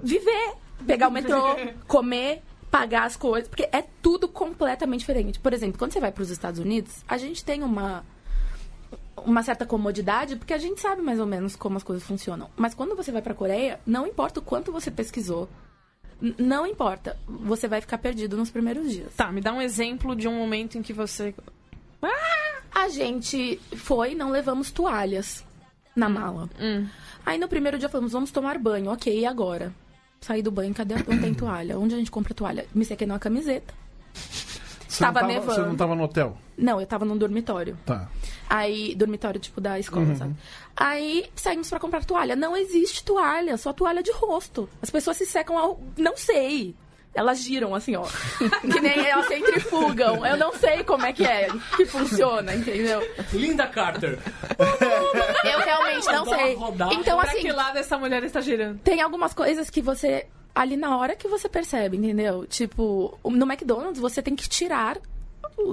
[0.04, 0.54] Viver,
[0.86, 1.42] pegar o metrô,
[1.88, 5.40] comer, pagar as coisas, porque é tudo completamente diferente.
[5.40, 8.06] Por exemplo, quando você vai para os Estados Unidos, a gente tem uma
[9.26, 12.52] uma certa comodidade, porque a gente sabe mais ou menos como as coisas funcionam.
[12.56, 15.50] Mas quando você vai para Coreia, não importa o quanto você pesquisou,
[16.38, 19.14] não importa, você vai ficar perdido nos primeiros dias.
[19.16, 21.34] Tá, me dá um exemplo de um momento em que você.
[22.74, 25.46] A gente foi, não levamos toalhas
[25.96, 26.50] na mala.
[26.60, 26.88] Hum.
[27.26, 28.92] Aí no primeiro dia falamos, vamos tomar banho.
[28.92, 29.74] Ok, e agora?
[30.22, 30.96] Saí do banho, cadê?
[30.96, 31.78] Não tem toalha.
[31.78, 32.66] Onde a gente compra toalha?
[32.74, 33.74] Me sequei numa camiseta.
[34.98, 35.54] Você, não Tava tava, nevando.
[35.54, 36.38] você não tava no hotel?
[36.58, 37.78] Não, eu tava num dormitório.
[37.86, 38.10] Tá.
[38.50, 40.16] Aí, dormitório tipo da escola, Uhum.
[40.16, 40.36] sabe?
[40.76, 42.36] Aí saímos pra comprar toalha.
[42.36, 44.68] Não existe toalha, só toalha de rosto.
[44.82, 45.80] As pessoas se secam ao.
[45.98, 46.76] Não sei.
[47.18, 48.04] Elas giram assim, ó.
[48.62, 50.24] que nem elas centrifugam.
[50.24, 53.02] Eu não sei como é que é que funciona, entendeu?
[53.34, 54.20] Linda Carter.
[55.44, 56.54] Eu realmente não sei.
[56.54, 56.94] rodada.
[56.94, 58.80] Então, pra assim, que lado essa mulher está girando?
[58.84, 62.46] tem algumas coisas que você ali na hora que você percebe, entendeu?
[62.46, 65.00] Tipo, no McDonald's você tem que tirar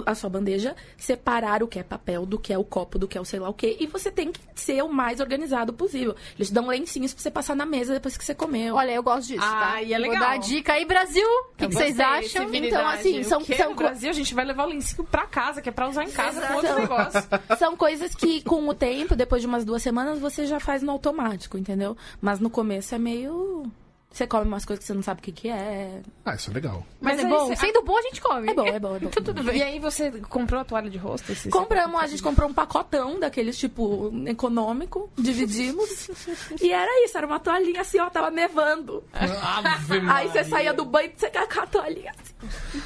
[0.07, 3.17] a sua bandeja, separar o que é papel, do que é o copo, do que
[3.19, 6.15] é o sei lá o quê, e você tem que ser o mais organizado possível.
[6.37, 8.75] Eles dão lencinhos pra você passar na mesa depois que você comeu.
[8.77, 9.73] Olha, eu gosto disso, tá?
[9.75, 10.21] Ah, e é Vou legal.
[10.21, 11.27] dar a dica aí, Brasil.
[11.27, 12.53] O que, Eu que vocês acham?
[12.55, 15.27] Então, assim, são- O são no co- Brasil, a gente vai levar o lencinho pra
[15.27, 16.81] casa, que é pra usar em casa com outro Exato.
[16.83, 17.25] negócio.
[17.59, 20.93] São coisas que, com o tempo, depois de umas duas semanas, você já faz no
[20.93, 21.97] automático, entendeu?
[22.21, 23.71] Mas no começo é meio.
[24.15, 26.01] Você come umas coisas que você não sabe o que, que é.
[26.25, 26.87] Ah, isso é legal.
[27.01, 27.49] Mas, é aí bom.
[27.49, 28.49] você- Sendo bom, a gente come.
[28.49, 29.11] É bom, é bom, é bom.
[29.11, 29.57] Tudo bem.
[29.57, 31.33] E aí você comprou a toalha de rosto?
[31.51, 36.09] Compramos, a gente comprou um pacotão daqueles, tipo, econômico, dividimos.
[36.63, 39.03] e era isso, era uma toalhinha assim, ó, tava nevando.
[39.13, 42.35] Ave Aí você saía do banho e você com a toalhinha assim.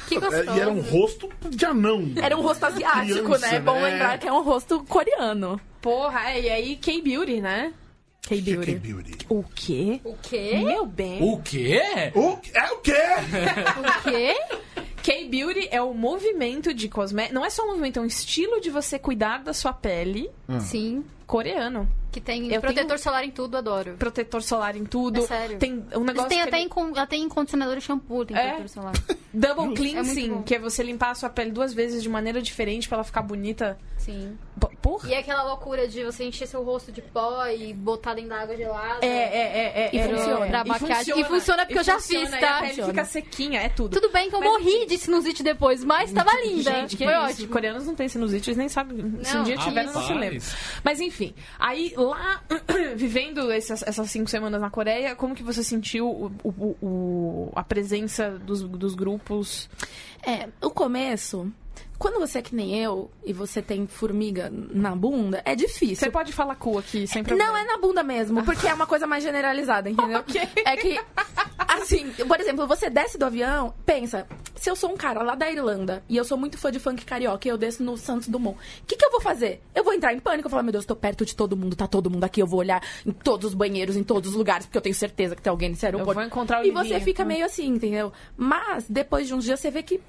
[0.07, 0.57] Que É, gostoso.
[0.57, 2.11] e era um rosto de anão.
[2.19, 3.55] Era um rosto asiático, Criança, né?
[3.57, 3.91] É bom né?
[3.91, 5.61] lembrar que é um rosto coreano.
[5.79, 7.71] Porra, é, e aí K-Beauty, né?
[8.21, 8.73] K-Beauty.
[8.73, 9.17] K-Beauty.
[9.29, 10.01] O quê?
[10.03, 10.61] O quê?
[10.63, 11.21] Meu bem.
[11.21, 11.81] O quê?
[12.15, 12.93] O é o quê?
[13.79, 14.35] O quê?
[15.01, 17.33] K-Beauty é o movimento de cosméticos.
[17.33, 21.03] Não é só um movimento, é um estilo de você cuidar da sua pele Sim.
[21.25, 21.89] coreano.
[22.11, 23.95] Que tem Eu protetor tenho- solar em tudo, adoro.
[23.99, 25.19] Protetor solar em tudo.
[25.19, 25.57] É sério.
[25.59, 26.29] Tem um Eles negócio.
[26.29, 28.41] têm que até, ele- em, con- até em condicionador e shampoo, tem É?
[28.47, 28.93] protetor solar.
[29.31, 30.41] Double É cleansing, bom.
[30.41, 33.21] que é você limpar a sua pele duas vezes de maneira diferente pra ela ficar
[33.21, 33.77] bonita.
[33.97, 34.37] Sim.
[34.81, 35.09] Porra!
[35.09, 38.41] E é aquela loucura de você encher seu rosto de pó e botar dentro da
[38.41, 39.05] água gelada.
[39.05, 39.89] É, é, é, é.
[39.93, 40.45] E é, funciona.
[40.45, 40.49] é.
[40.49, 41.19] Pra maquiagem.
[41.19, 42.57] E funciona porque eu já funciona, fiz, e tá?
[42.57, 43.99] A pele fica sequinha, é tudo.
[43.99, 46.71] Tudo bem que eu Mas, morri de sinusite depois, mas tava linda.
[46.71, 47.49] Gente, que Foi é ótimo.
[47.49, 48.97] Coreanos não têm sinusite, eles nem sabem.
[49.21, 50.39] Se um dia Não, tiver, não se lembra.
[50.83, 52.41] Mas enfim, aí lá,
[52.95, 57.63] vivendo essas, essas cinco semanas na Coreia, como que você sentiu o, o- o- a
[57.63, 59.69] presença dos, dos grupos?
[60.25, 61.51] É, o começo,
[61.99, 65.97] quando você é que nem eu e você tem formiga na bunda, é difícil.
[65.97, 67.51] Você pode falar cu aqui, sem problema.
[67.51, 70.23] Não, é na bunda mesmo, porque é uma coisa mais generalizada, entendeu?
[70.65, 70.99] É que,
[71.57, 74.25] assim, por exemplo, você desce do avião, pensa,
[74.55, 77.03] se eu sou um cara lá da Irlanda e eu sou muito fã de funk
[77.03, 79.61] carioca e eu desço no Santos Dumont, o que, que eu vou fazer?
[79.75, 81.87] Eu vou entrar em pânico, eu falar, meu Deus, tô perto de todo mundo, tá
[81.87, 84.77] todo mundo aqui, eu vou olhar em todos os banheiros, em todos os lugares, porque
[84.77, 86.13] eu tenho certeza que tem alguém nesse aeroporto.
[86.13, 88.13] vou encontrar o E você fica meio assim, entendeu?
[88.37, 89.99] Mas, depois de uns dias, você vê que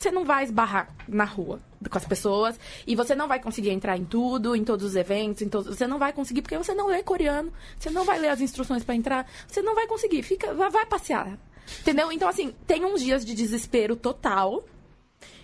[0.00, 3.98] você não vai esbarrar na rua com as pessoas e você não vai conseguir entrar
[3.98, 6.86] em tudo, em todos os eventos, em todos, você não vai conseguir porque você não
[6.86, 10.54] lê coreano, você não vai ler as instruções pra entrar, você não vai conseguir, fica,
[10.54, 11.38] vai, vai passear.
[11.80, 12.10] Entendeu?
[12.10, 14.64] Então assim, tem uns dias de desespero total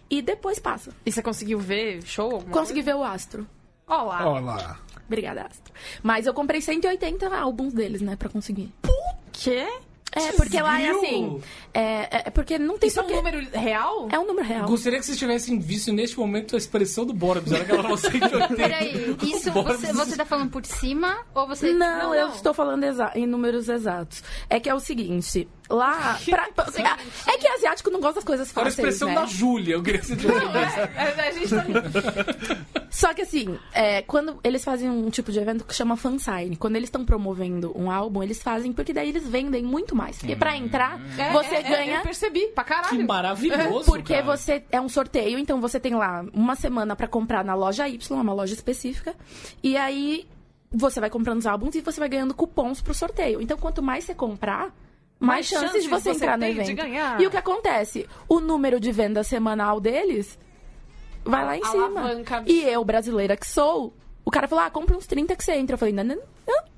[0.09, 0.90] e depois passa.
[1.04, 2.32] E você conseguiu ver show?
[2.32, 3.46] alguma Consegui ver o Astro.
[3.86, 4.02] coisa?
[4.02, 4.26] Ó lá.
[4.26, 4.80] Olha lá.
[5.07, 5.72] Obrigada, Astro.
[6.02, 8.72] Mas eu comprei 180 álbuns deles, né, pra conseguir.
[9.32, 9.68] Quê?
[10.16, 11.40] É, porque lá é assim.
[11.74, 14.08] É, é porque não tem Isso é um número real?
[14.10, 14.66] É um número real.
[14.66, 17.52] Gostaria que vocês tivessem visto neste momento a expressão do Borbs.
[17.52, 18.54] Era aquela falou 180.
[18.54, 21.72] Peraí, isso você, você tá falando por cima ou você.
[21.72, 24.22] Não, eu estou falando em números exatos.
[24.48, 26.18] É que é o seguinte, lá...
[26.28, 26.66] pra- pra-
[27.26, 29.14] é que asiático não gosta das coisas Era a fáceis, expressão né?
[29.14, 29.74] da Júlia.
[29.74, 30.78] Eu queria que você tivesse visto.
[30.96, 32.86] É, a gente tá...
[32.90, 36.76] Só que assim, é, quando eles fazem um tipo de evento que chama fansign, quando
[36.76, 40.18] eles estão promovendo um álbum, eles fazem porque daí eles vendem muito mais.
[40.18, 41.96] Porque pra entrar, É, você é, é, ganha...
[41.98, 43.06] eu percebi, pra Que caralho.
[43.06, 44.24] maravilhoso, Porque cara.
[44.24, 48.18] você é um sorteio, então você tem lá uma semana pra comprar na loja Y,
[48.20, 49.14] uma loja específica,
[49.62, 50.26] e aí
[50.72, 53.42] você vai comprando os álbuns e você vai ganhando cupons pro sorteio.
[53.42, 54.74] Então quanto mais você comprar,
[55.18, 56.74] mais, Mais chances de você, você entrar no evento.
[56.76, 57.20] ganhar.
[57.20, 58.06] E o que acontece?
[58.28, 60.38] O número de venda semanal deles
[61.24, 62.38] vai lá em Alavanca.
[62.38, 62.44] cima.
[62.46, 63.94] E eu, brasileira que sou,
[64.24, 65.74] o cara falou: "Ah, compra uns 30 que você entra".
[65.74, 66.76] Eu falei: "Não, não, não.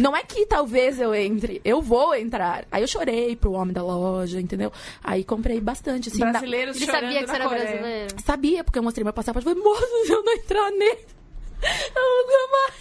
[0.00, 2.64] Não é que talvez eu entre, eu vou entrar.
[2.72, 4.72] Aí eu chorei pro homem da loja, entendeu?
[5.02, 6.18] Aí comprei bastante, assim.
[6.18, 7.64] na- Brasileiros Ele sabia que você era Coreia.
[7.68, 8.16] brasileiro.
[8.24, 9.44] Sabia, porque eu mostrei meu passaporte.
[9.48, 11.06] Falei, moça, se eu não entrar nele,
[11.96, 12.24] eu.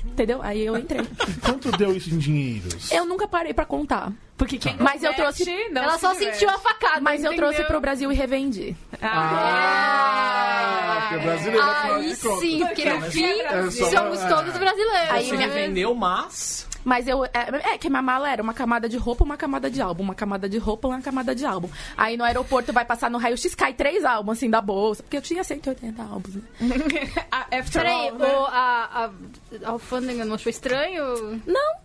[0.06, 0.40] Entendeu?
[0.44, 1.02] Aí eu entrei.
[1.44, 2.92] Quanto deu isso em dinheiros?
[2.92, 4.12] Eu nunca parei pra contar.
[4.38, 6.34] Porque quem Mas eu trouxe- não Ela se só diverte.
[6.38, 7.02] sentiu a facada.
[7.02, 7.50] Mas eu entendeu?
[7.52, 8.76] trouxe pro Brasil e revendi.
[9.02, 12.40] Ah, porque brasileiro, afinal Aí de contas.
[12.40, 14.28] sim, porque no Porque fim é só- somos é.
[14.28, 15.12] todos brasileiros.
[15.12, 16.68] Aí Você minha- revendeu, mas...
[16.84, 17.26] Mas eu.
[17.26, 20.16] É, é que minha mala era uma camada de roupa, uma camada de álbum, uma
[20.16, 21.70] camada de roupa, uma camada de álbum.
[21.98, 25.04] Aí no aeroporto vai passar no raio-x, cai três álbuns assim da bolsa.
[25.04, 26.36] Porque eu tinha 180 álbuns.
[26.36, 26.44] Né?
[27.32, 28.28] After Peraí, all, né?
[28.28, 29.12] o, a, a,
[29.66, 31.42] a alfândega não achou estranho?
[31.46, 31.83] Não.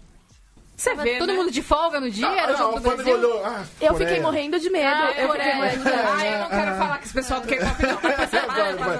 [0.78, 1.34] Você vê, todo né?
[1.34, 2.24] mundo de folga no dia?
[2.28, 3.14] Era o Ah, jogo o do Brasil?
[3.14, 4.08] olhou, ah, Eu Coreia.
[4.10, 4.86] fiquei morrendo de medo.
[4.86, 5.56] Ah, eu fiquei Coreia.
[5.56, 5.98] morrendo de medo.
[6.08, 7.82] Ah, eu não quero falar com esse pessoal do K-pop,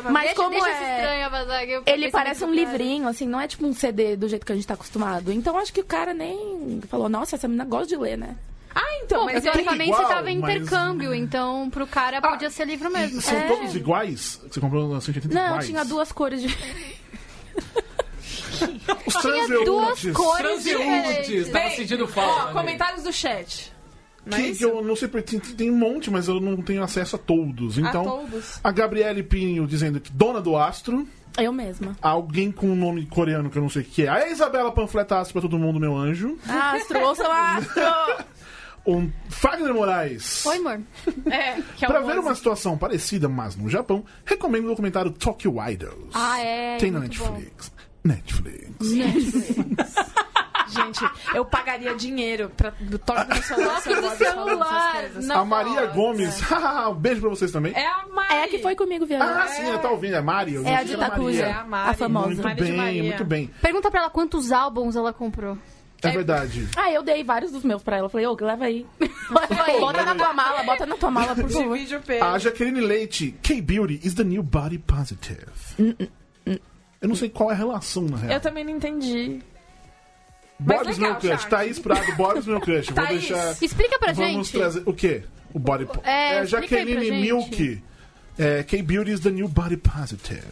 [0.05, 0.11] não.
[0.13, 0.97] Mas como deixa é.
[0.97, 4.51] estranho, eu Ele parece um livrinho, assim, não é tipo um CD do jeito que
[4.51, 5.31] a gente tá acostumado.
[5.33, 8.35] Então acho que o cara nem falou, nossa, essa menina gosta de ler, né?
[8.75, 9.51] Ah, então, Bom, mas mas é...
[9.53, 13.21] teoricamente igual, você tava em mas- intercâmbio, então pro cara podia ser livro mesmo.
[13.23, 13.47] São É.
[13.49, 14.41] todos iguais?
[14.51, 15.67] Você comprou na 180 Não, iguais?
[15.67, 16.49] tinha duas cores de.
[19.07, 20.13] Os Tinha duas transeuntes.
[20.13, 22.47] cores Transeuntes, tava Bem, sentindo Ó, falta.
[22.47, 22.53] né?
[22.53, 23.73] comentários do chat.
[24.27, 24.65] não é Que, isso?
[24.65, 27.79] eu não sei porque tem, tem um monte, mas eu não tenho acesso a todos.
[27.79, 28.61] Então, todos.
[28.63, 31.07] a Gabriele Pinho dizendo que dona do astro,
[31.39, 31.97] Eu mesma.
[32.03, 34.09] alguém com um nome coreano que eu não sei o que é.
[34.09, 36.37] A Isabela Panfleta Astro pra todo mundo, meu anjo.
[36.49, 37.83] Astro, ouçam astro!
[38.87, 40.47] Um Fagner Moraes.
[40.47, 40.81] Oi, amor.
[41.31, 45.11] É, que é Pra o ver uma situação parecida, mas no Japão, recomendo o documentário
[45.11, 46.09] Tokyo Idols.
[46.15, 46.79] Ah, é.
[46.79, 47.33] Tem na muito bom.
[47.33, 47.71] Netflix.
[48.09, 48.69] Netflix.
[50.69, 51.01] Gente,
[51.35, 53.83] eu pagaria dinheiro pra do toque do celular.
[53.87, 55.41] eu do gosto falando celular, não.
[55.41, 55.87] A Maria.
[55.87, 56.41] Gomes.
[56.91, 57.73] um beijo pra vocês também.
[57.75, 58.35] É a Mari.
[58.35, 59.45] É a que foi comigo viajar.
[59.45, 60.17] Ah, sim, ela tá ouvindo.
[60.17, 60.55] É Mari.
[60.55, 61.47] eu É a de Itacuja.
[61.47, 61.91] É a Mari.
[61.91, 62.27] A famosa.
[62.27, 63.03] Muito Mari de bem, Maria.
[63.03, 63.51] muito bem.
[63.63, 65.57] Pergunta pra ela quantos álbuns ela comprou.
[66.03, 66.69] É verdade.
[66.77, 68.09] Ah, eu dei vários dos meus pra ela.
[68.09, 68.87] Falei, ô, leva aí.
[69.81, 71.75] bota na tua mala, bota na tua mala, por favor.
[71.77, 72.25] Divide o peso.
[72.25, 73.35] A Jaqueline Leite.
[73.43, 75.51] K-Beauty is the new body positive.
[77.01, 78.33] Eu não sei qual é a relação, na real.
[78.35, 79.41] Eu também não entendi.
[80.61, 81.29] Mas Boris, legal, meu crush.
[81.31, 81.45] Charles.
[81.49, 82.87] Thaís Prado, Boris, meu crush.
[82.87, 83.57] Vou Thaís, deixar...
[83.63, 84.59] Explica pra Vamos gente.
[84.59, 84.83] trazer...
[84.87, 85.23] O quê?
[85.55, 85.87] O body...
[85.87, 87.11] po- É, pra Jaqueline.
[87.23, 87.83] Milk.
[88.37, 90.43] É, K-Beauty is the new body positive.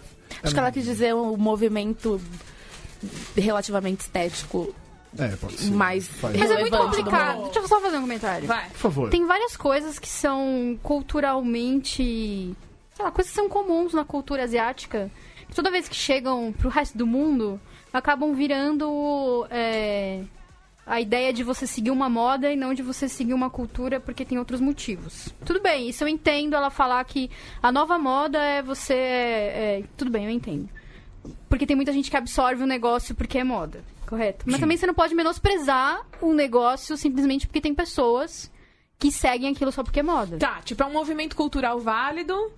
[0.43, 2.21] Acho que ela quis dizer um movimento
[3.37, 4.75] relativamente estético
[5.19, 5.71] É, pode ser.
[5.73, 6.37] mais Faz.
[6.37, 7.43] Mas é muito complicado.
[7.45, 8.47] Deixa eu só fazer um comentário.
[8.47, 8.69] Vai.
[8.71, 9.11] Por favor.
[9.11, 12.55] Tem várias coisas que são culturalmente.
[12.95, 15.11] Sei lá, coisas que são comuns na cultura asiática.
[15.55, 17.61] Toda vez que chegam pro resto do mundo,
[17.93, 19.47] acabam virando.
[19.51, 20.23] é,
[20.87, 24.25] a ideia de você seguir uma moda e não de você seguir uma cultura porque
[24.25, 25.35] tem outros motivos.
[25.45, 27.29] Tudo bem, isso eu entendo ela falar que
[27.61, 28.95] a nova moda é você.
[28.95, 30.69] é, tudo bem, eu entendo.
[31.49, 34.45] Porque tem muita gente que absorve o negócio porque é moda, correto?
[34.47, 34.61] Mas Sim.
[34.61, 38.51] também você não pode menosprezar o negócio simplesmente porque tem pessoas
[38.97, 40.39] que seguem aquilo só porque é moda.
[40.39, 42.53] Tá, tipo, é um movimento cultural válido.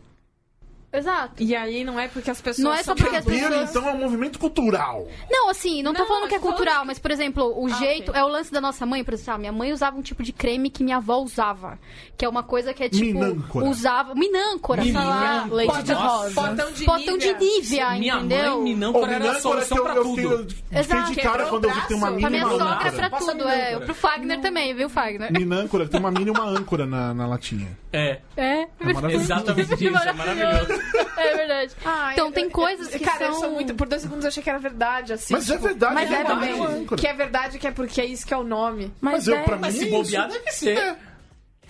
[0.91, 1.43] Exato.
[1.43, 2.64] E aí não é porque as pessoas.
[2.64, 3.24] Não é só são porque as.
[3.24, 5.07] Beauty, pessoas- então, é um movimento cultural.
[5.30, 7.11] Não, assim, não tô Não, falando que é eu tô falando cultural, que- mas, por
[7.11, 8.11] exemplo, o Ah, jeito.
[8.11, 8.20] ok.
[8.20, 10.32] É o lance da nossa mãe, por exemplo, ah, minha mãe usava um tipo de
[10.32, 11.78] creme que minha avó usava.
[12.16, 13.05] Que é uma coisa que é tipo.
[13.05, 13.66] Minâncora.
[13.66, 14.14] Usava.
[14.14, 15.30] Minâncora, sei lá.
[15.45, 15.55] Minâncora.
[15.57, 16.09] Leite de Nossa.
[16.16, 16.34] rosa.
[16.49, 17.34] Potão de Potão de.
[17.34, 18.39] Nívea, Minha entendeu?
[18.53, 20.16] mãe, Ô, Minâncora era a Minâncora solução que eu, pra eu tudo.
[20.16, 21.11] fiquei, fiquei Exato.
[21.12, 22.16] de cara Quebrou quando o eu vi que tem uma braço.
[22.16, 22.93] mini Pra e minha uma sogra é âncora.
[23.09, 23.57] pra Passa tudo, é.
[23.66, 23.84] minâncora.
[23.84, 25.32] Pro Fagner também, viu, Fagner?
[25.32, 27.78] Minâncora, tem uma mini e uma âncora na, na latinha.
[27.91, 29.24] É, É, maravilhoso.
[29.24, 30.68] exatamente isso, é maravilhoso.
[31.18, 31.74] É verdade.
[31.84, 33.74] Ah, Então, eu- tem eu- coisas que Cara, eu são- sou muito.
[33.74, 35.32] Por dois segundos eu achei que era verdade, assim.
[35.34, 36.41] Mas é tipo, verdade, mas é é verdade.
[36.59, 36.86] também.
[36.86, 38.93] Que é verdade, que é porque é isso que é o nome.
[39.01, 40.78] Mas, Mas, eu, é, pra Mas mim, se é bobear, deve ser.
[40.78, 40.97] É.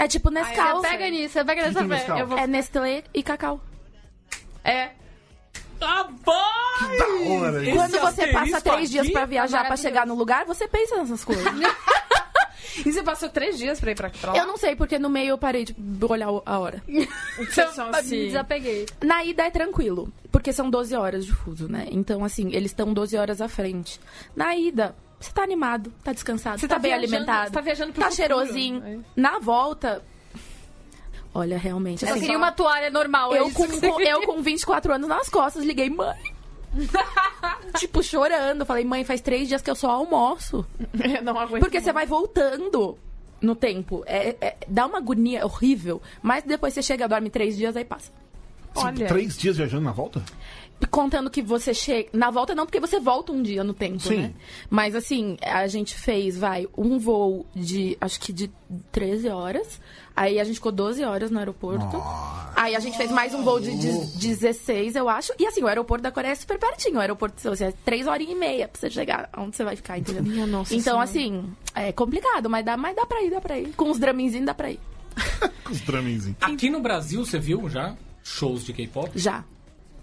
[0.00, 0.80] é tipo Nescau.
[0.82, 2.24] Você pega nisso, você pega nessa fé.
[2.24, 2.36] Vou...
[2.38, 3.60] É Nestlé e Cacau.
[4.64, 4.90] É.
[5.80, 6.98] Rapaz!
[6.98, 7.62] Da hora.
[7.64, 7.76] isso.
[7.76, 11.44] Quando você passa três dias pra viajar, pra chegar no lugar, você pensa nessas coisas.
[12.84, 14.38] E você passou três dias pra ir pra, pra lá?
[14.38, 15.74] eu não sei, porque no meio eu parei de
[16.08, 16.82] olhar a hora.
[16.88, 17.04] Eu
[17.44, 18.26] me assim.
[18.26, 18.86] desapeguei.
[19.02, 21.86] Na ida é tranquilo, porque são 12 horas de fuso, né?
[21.90, 24.00] Então, assim, eles estão 12 horas à frente.
[24.34, 27.60] Na ida, você tá animado, tá descansado, Você tá, tá bem viajando- alimentado, você tá
[27.60, 28.26] viajando pro tá futuro.
[28.28, 28.82] cheirosinho.
[28.84, 28.98] É.
[29.20, 30.02] Na volta,
[31.34, 33.34] olha, realmente, Eu assim, queria uma toalha normal.
[33.34, 36.16] é eu, com, com- eu com 24 anos nas costas, liguei, mãe.
[37.78, 38.64] tipo, chorando.
[38.64, 40.66] Falei, mãe, faz três dias que eu só almoço.
[41.16, 41.62] Eu não aguento.
[41.62, 42.98] Porque você vai voltando
[43.40, 44.02] no tempo.
[44.06, 48.12] É, é- dá uma agonia horrível, mas depois você chega, dorme três dias, aí passa.
[48.74, 49.06] Olha.
[49.06, 50.22] Três dias viajando na volta?
[50.90, 52.08] Contando que você chega.
[52.12, 54.16] Na volta não, porque você volta um dia no tempo, Sim.
[54.16, 54.34] né?
[54.70, 57.96] Mas assim, a gente fez, vai, um voo de.
[58.00, 58.50] acho que de
[58.92, 59.80] 13 horas.
[60.14, 62.02] Aí a gente ficou 12 horas no aeroporto.
[62.56, 65.32] Aí a gente fez mais um voo de, de 16, eu acho.
[65.38, 66.96] E assim, o aeroporto da Coreia é super pertinho.
[66.96, 69.98] O aeroporto seu, é 3 horas e meia pra você chegar onde você vai ficar,
[69.98, 70.22] entendeu?
[70.24, 71.04] Minha nossa então, Senhora.
[71.04, 73.72] assim, é complicado, mas dá, mas dá pra ir, dá pra ir.
[73.74, 74.80] Com os draminzinhos dá pra ir.
[75.64, 76.36] Com os draminzinhos.
[76.40, 79.10] Aqui no Brasil, você viu já shows de K-pop?
[79.14, 79.44] Já.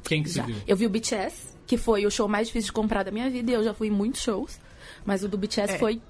[0.06, 0.46] Quem que você Já.
[0.46, 0.56] viu?
[0.68, 3.52] Eu vi o BTS, que foi o show mais difícil de comprar da minha vida,
[3.52, 4.60] e eu já fui em muitos shows.
[5.04, 5.78] Mas o do BTS É.
[5.80, 6.02] foi.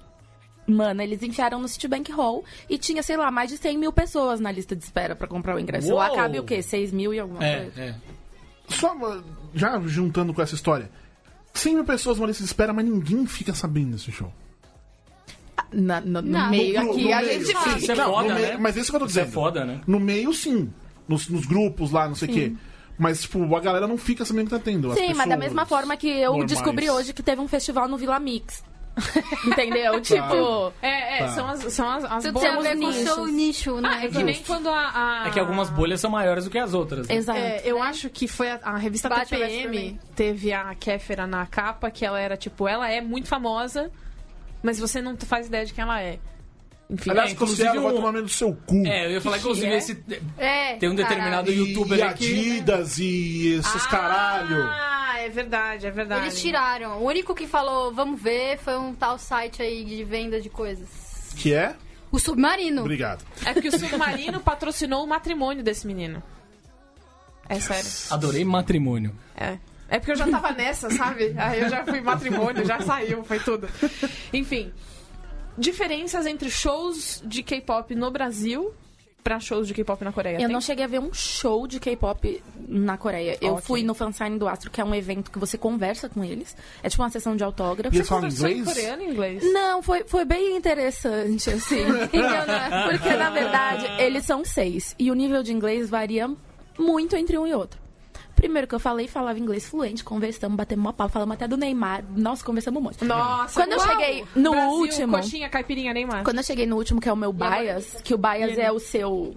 [0.68, 4.40] Mano, eles enfiaram no Citibank Hall e tinha, sei lá, mais de 100 mil pessoas
[4.40, 5.88] na lista de espera pra comprar o ingresso.
[5.88, 5.98] Uou!
[5.98, 6.60] Lá cabe o quê?
[6.60, 7.80] 6 mil e alguma É, coisa?
[7.82, 7.94] é.
[8.68, 9.22] Só
[9.54, 10.90] já juntando com essa história.
[11.54, 14.32] 100 mil pessoas numa lista de espera, mas ninguém fica sabendo desse show.
[15.72, 16.50] Na- no, no Não.
[16.50, 17.32] meio No- aqui, no a meio.
[17.32, 17.78] gente Sim, fica.
[17.78, 18.56] isso é Não, foda, no meio- né?
[18.58, 19.34] Mas isso que eu tô Isso é dizendo.
[19.34, 19.80] foda, né?
[19.86, 20.70] No meio, sim.
[21.08, 22.52] Nos, nos grupos lá, não sei o quê.
[22.98, 24.90] Mas, tipo, a galera não fica sabendo que tá tendo.
[24.92, 26.50] as Sim, mas da mesma forma que eu normais.
[26.50, 28.64] descobri hoje que teve um festival no Vila Mix.
[29.44, 30.00] Entendeu?
[30.00, 30.72] Tipo.
[30.80, 31.28] É, é, Tá.
[31.28, 33.02] são as, são as, as Tudo tem a boas ver com o nichos.
[33.04, 34.00] seu nicho, né?
[34.04, 35.24] É que nem quando a.
[35.24, 37.06] a- É que algumas bolhas são maiores do que as outras.
[37.06, 37.14] né?
[37.14, 37.38] Exato.
[37.38, 41.90] É, eu acho que foi a, a revista vs TPM, teve a Kéfera na capa,
[41.90, 43.90] que ela era, tipo, ela é muito famosa,
[44.62, 46.18] mas você não faz ideia de quem ela é.
[46.88, 48.86] Enfim, Aliás, É, inclusive, inclusive vai tomar medo do seu cu.
[48.86, 49.76] É, eu ia falar, inclusive, é?
[49.76, 50.04] esse.
[50.38, 51.66] É, Tem um determinado caralho.
[51.68, 52.24] youtuber e aí que.
[52.26, 54.56] Adidas e esses caralho.
[54.62, 56.22] Ah, é verdade, é verdade.
[56.22, 56.98] Eles tiraram.
[56.98, 60.88] O único que falou, vamos ver, foi um tal site aí de venda de coisas.
[61.36, 61.74] Que é?
[62.12, 62.82] O O submarino.
[62.82, 63.24] Obrigado.
[63.44, 66.22] É porque o submarino patrocinou o matrimônio desse menino.
[67.48, 67.88] É sério.
[68.10, 69.12] Adorei matrimônio.
[69.36, 69.58] É.
[69.88, 71.32] É porque eu já tava nessa, sabe?
[71.36, 73.68] Aí eu já fui matrimônio, já saiu, foi tudo.
[74.32, 74.72] Enfim.
[75.58, 78.72] Diferenças entre shows de K-pop no Brasil
[79.24, 80.36] pra shows de K-pop na Coreia.
[80.36, 80.48] Eu Tem?
[80.48, 83.36] não cheguei a ver um show de K-pop na Coreia.
[83.40, 83.64] Eu Ok.
[83.66, 86.56] fui no Fansign do Astro, que é um evento que você conversa com eles.
[86.80, 87.96] É tipo uma sessão de autógrafo.
[87.96, 89.42] E falam Conversou em coreano e inglês?
[89.52, 91.80] Não, foi, foi bem interessante, assim.
[92.06, 92.90] Entendeu?
[92.92, 94.94] Porque, na verdade, eles são seis.
[94.96, 96.30] E o nível de inglês varia
[96.78, 97.80] muito entre um e outro.
[98.36, 102.04] Primeiro que eu falei, falava inglês fluente, conversamos, batemos uma pau, falamos até do Neymar.
[102.14, 103.02] Nossa, conversamos um monte.
[103.04, 103.88] Nossa, Quando eu uau!
[103.88, 106.22] cheguei no Brasil, último- coxinha, caipirinha, Neymar.
[106.22, 108.78] Quando eu cheguei no último, que é o meu bias, que o bias é o
[108.78, 109.34] seu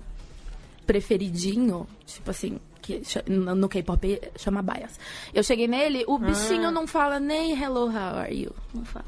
[0.86, 5.00] preferidinho, tipo assim, que no K-pop chama bias.
[5.34, 6.72] Eu cheguei nele, o bichinho Ah.
[6.72, 8.52] não fala nem hello, how are you?
[8.74, 9.06] Não fala.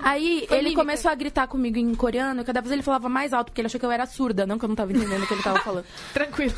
[0.00, 0.80] Aí ele mímica.
[0.80, 3.66] começou a gritar comigo em coreano, e cada vez ele falava mais alto, porque ele
[3.66, 5.58] achou que eu era surda, não que eu não tava entendendo o que ele tava
[5.60, 5.84] falando.
[6.14, 6.54] Tranquilo.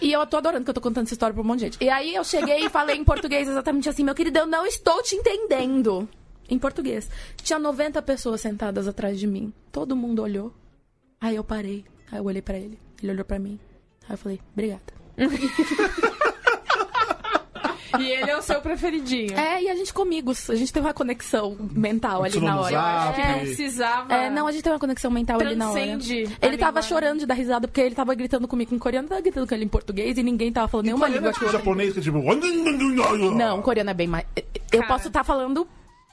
[0.00, 1.78] E eu tô adorando que eu tô contando essa história pra um monte de gente.
[1.80, 5.02] E aí eu cheguei e falei em português exatamente assim, meu querido, eu não estou
[5.02, 6.08] te entendendo.
[6.48, 7.08] Em português.
[7.36, 9.52] Tinha 90 pessoas sentadas atrás de mim.
[9.72, 10.52] Todo mundo olhou.
[11.20, 11.84] Aí eu parei.
[12.12, 12.78] Aí eu olhei pra ele.
[13.02, 13.58] Ele olhou pra mim.
[14.06, 14.82] Aí eu falei, obrigada.
[18.00, 19.36] E ele é o seu preferidinho.
[19.38, 22.70] É, e a gente comigo, a gente tem uma conexão mental ali na hora.
[22.74, 23.20] zap.
[23.20, 24.14] É, precisava.
[24.14, 25.98] É, não, a gente tem uma conexão mental ali na hora.
[26.42, 29.46] Ele tava chorando de dar risada porque ele tava gritando comigo em coreano, tava gritando
[29.46, 31.58] com ele em português e ninguém tava falando nenhuma é língua tipo que o outro
[31.58, 33.34] japonês que é tipo.
[33.34, 34.26] Não, coreano é bem mais.
[34.72, 34.86] Eu Cara.
[34.92, 35.66] posso estar falando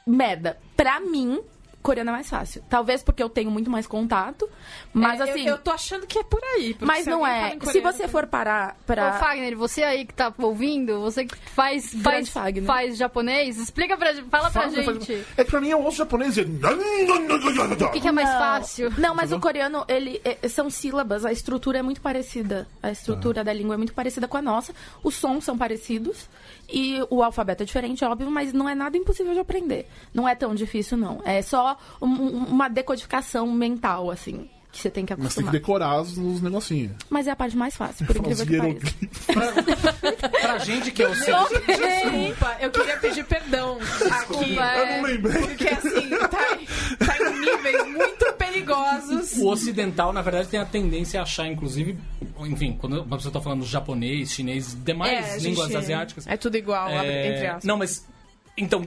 [0.06, 0.58] merda.
[0.76, 1.40] Pra mim,
[1.82, 2.64] coreano é mais fácil.
[2.70, 4.48] Talvez porque eu tenho muito mais contato.
[4.94, 5.48] Mas É, eu- assim.
[5.48, 6.76] Eu, tô achando que é por aí.
[6.82, 7.50] mas não é.
[7.50, 9.14] em Se coreano, você for parar Ô, pra.
[9.14, 12.64] Fagner, você aí que tá ouvindo, você que faz, faz, Fagner.
[12.66, 15.26] faz japonês, explica pra gente, fala pra gente.
[15.38, 16.42] É que pra mim eu ouço japonês e.
[16.42, 18.38] O que, que é mais Não.
[18.38, 18.94] fácil?
[18.98, 22.68] Não, mas o coreano, ele é- são sílabas, a estrutura é muito parecida.
[22.82, 24.74] A estrutura da língua é muito parecida com a nossa.
[25.04, 26.28] Os sons são parecidos
[26.72, 29.88] e o alfabeto é diferente, óbvio, mas não é nada impossível de aprender.
[30.14, 31.22] Não é tão difícil, não.
[31.26, 31.71] É só
[32.02, 35.52] um- um- uma decodificação mental, assim, que você tem que Mas tem que acostumar.
[35.52, 36.94] decorar os, os negocinhos.
[37.10, 38.96] Mas é a parte mais fácil, por incrível que pareça.
[39.30, 40.42] hieroglifos.
[40.42, 41.36] Pra gente que é o seu.
[41.50, 43.78] Desculpa, eu queria pedir perdão
[44.12, 44.56] aqui.
[44.56, 45.42] Eu não lembrei.
[45.42, 49.34] Porque assim, tá, tá em níveis muito perigosos.
[49.38, 51.98] O ocidental, na verdade, tem a tendência a achar, inclusive,
[52.42, 56.26] enfim, quando uma pessoa tá falando japonês, chinês, demais É, a gente- línguas asiáticas.
[56.28, 57.64] É tudo igual, é, entre aspas.
[57.66, 58.10] Não, mas.
[58.58, 58.86] Então,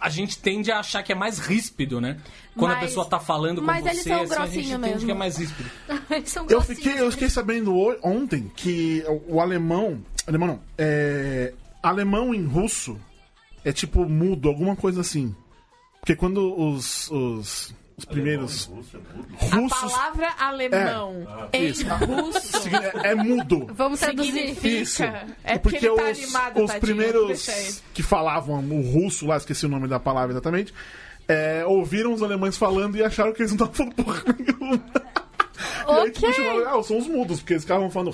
[0.00, 2.18] a gente tende a achar que é mais ríspido, né?
[2.56, 5.06] Quando a Mas- pessoa tá falando com mas você, eles são assim, a gente mesmo.
[5.06, 5.70] que é mais ríspido.
[6.26, 10.02] São Eu fiquei, eu fiquei sabendo ontem que o, o alemão.
[10.26, 10.60] Alemão não.
[10.76, 12.98] É, alemão em russo
[13.64, 15.34] é tipo mudo, alguma coisa assim.
[16.00, 18.70] Porque quando os, os, os primeiros
[19.50, 19.92] A russos.
[19.92, 21.86] palavra alemão em isso.
[21.88, 22.68] russo
[23.02, 23.66] É, é mudo.
[23.72, 24.56] Vamos traduzir.
[24.64, 25.02] Isso.
[25.44, 29.64] É porque, ele tá os, animado, os tadinho, primeiros que falavam o russo lá, esqueci
[29.66, 30.74] o nome da palavra exatamente,
[31.26, 34.82] é, ouviram os alemães falando e acharam que eles não estavam falando porra nenhuma.
[35.88, 36.32] E aí, tipo, Ok.
[36.34, 38.12] chamaram, ah, são os mudos, porque eles ficavam falando.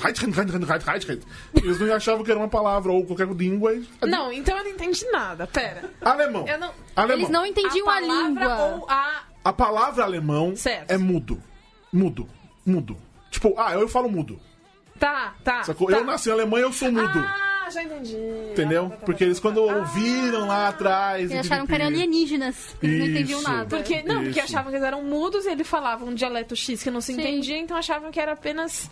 [1.56, 3.74] Eles não achavam que era uma palavra ou qualquer língua.
[3.74, 5.46] e- Não, então eu não entendi nada.
[5.46, 5.90] Pera.
[6.00, 6.46] Alemão.
[6.46, 6.70] Eu não...
[6.94, 7.16] Alemão.
[7.18, 8.64] Eles não entendiam a, palavra língua.
[8.76, 9.22] ou a...
[9.44, 10.90] A palavra alemão Certo.
[10.90, 11.42] é mudo.
[11.92, 12.28] Mudo.
[12.64, 12.96] Mudo.
[13.30, 14.38] Tipo, ah, eu falo mudo.
[14.98, 15.64] Tá, tá.
[15.64, 15.88] Sacou?
[15.88, 15.96] tá.
[15.96, 17.18] Eu nasci em Alemanha, eu sou mudo.
[17.18, 18.16] Ah, já entendi.
[18.52, 18.84] entendeu?
[18.86, 19.74] Ah, tá, tá, Porque tá, eles quando tá.
[19.74, 21.30] ouviram lá atrás...
[21.30, 22.76] Eles e acharam que eram alienígenas.
[22.80, 23.50] Eles não entendiam Isso.
[23.50, 23.76] nada.
[23.76, 24.40] Porque, não, porque Isso.
[24.40, 27.20] achavam que eles eram mudos e ele falava um dialeto X que não se Sim.
[27.20, 28.88] entendia, então achavam que era apenas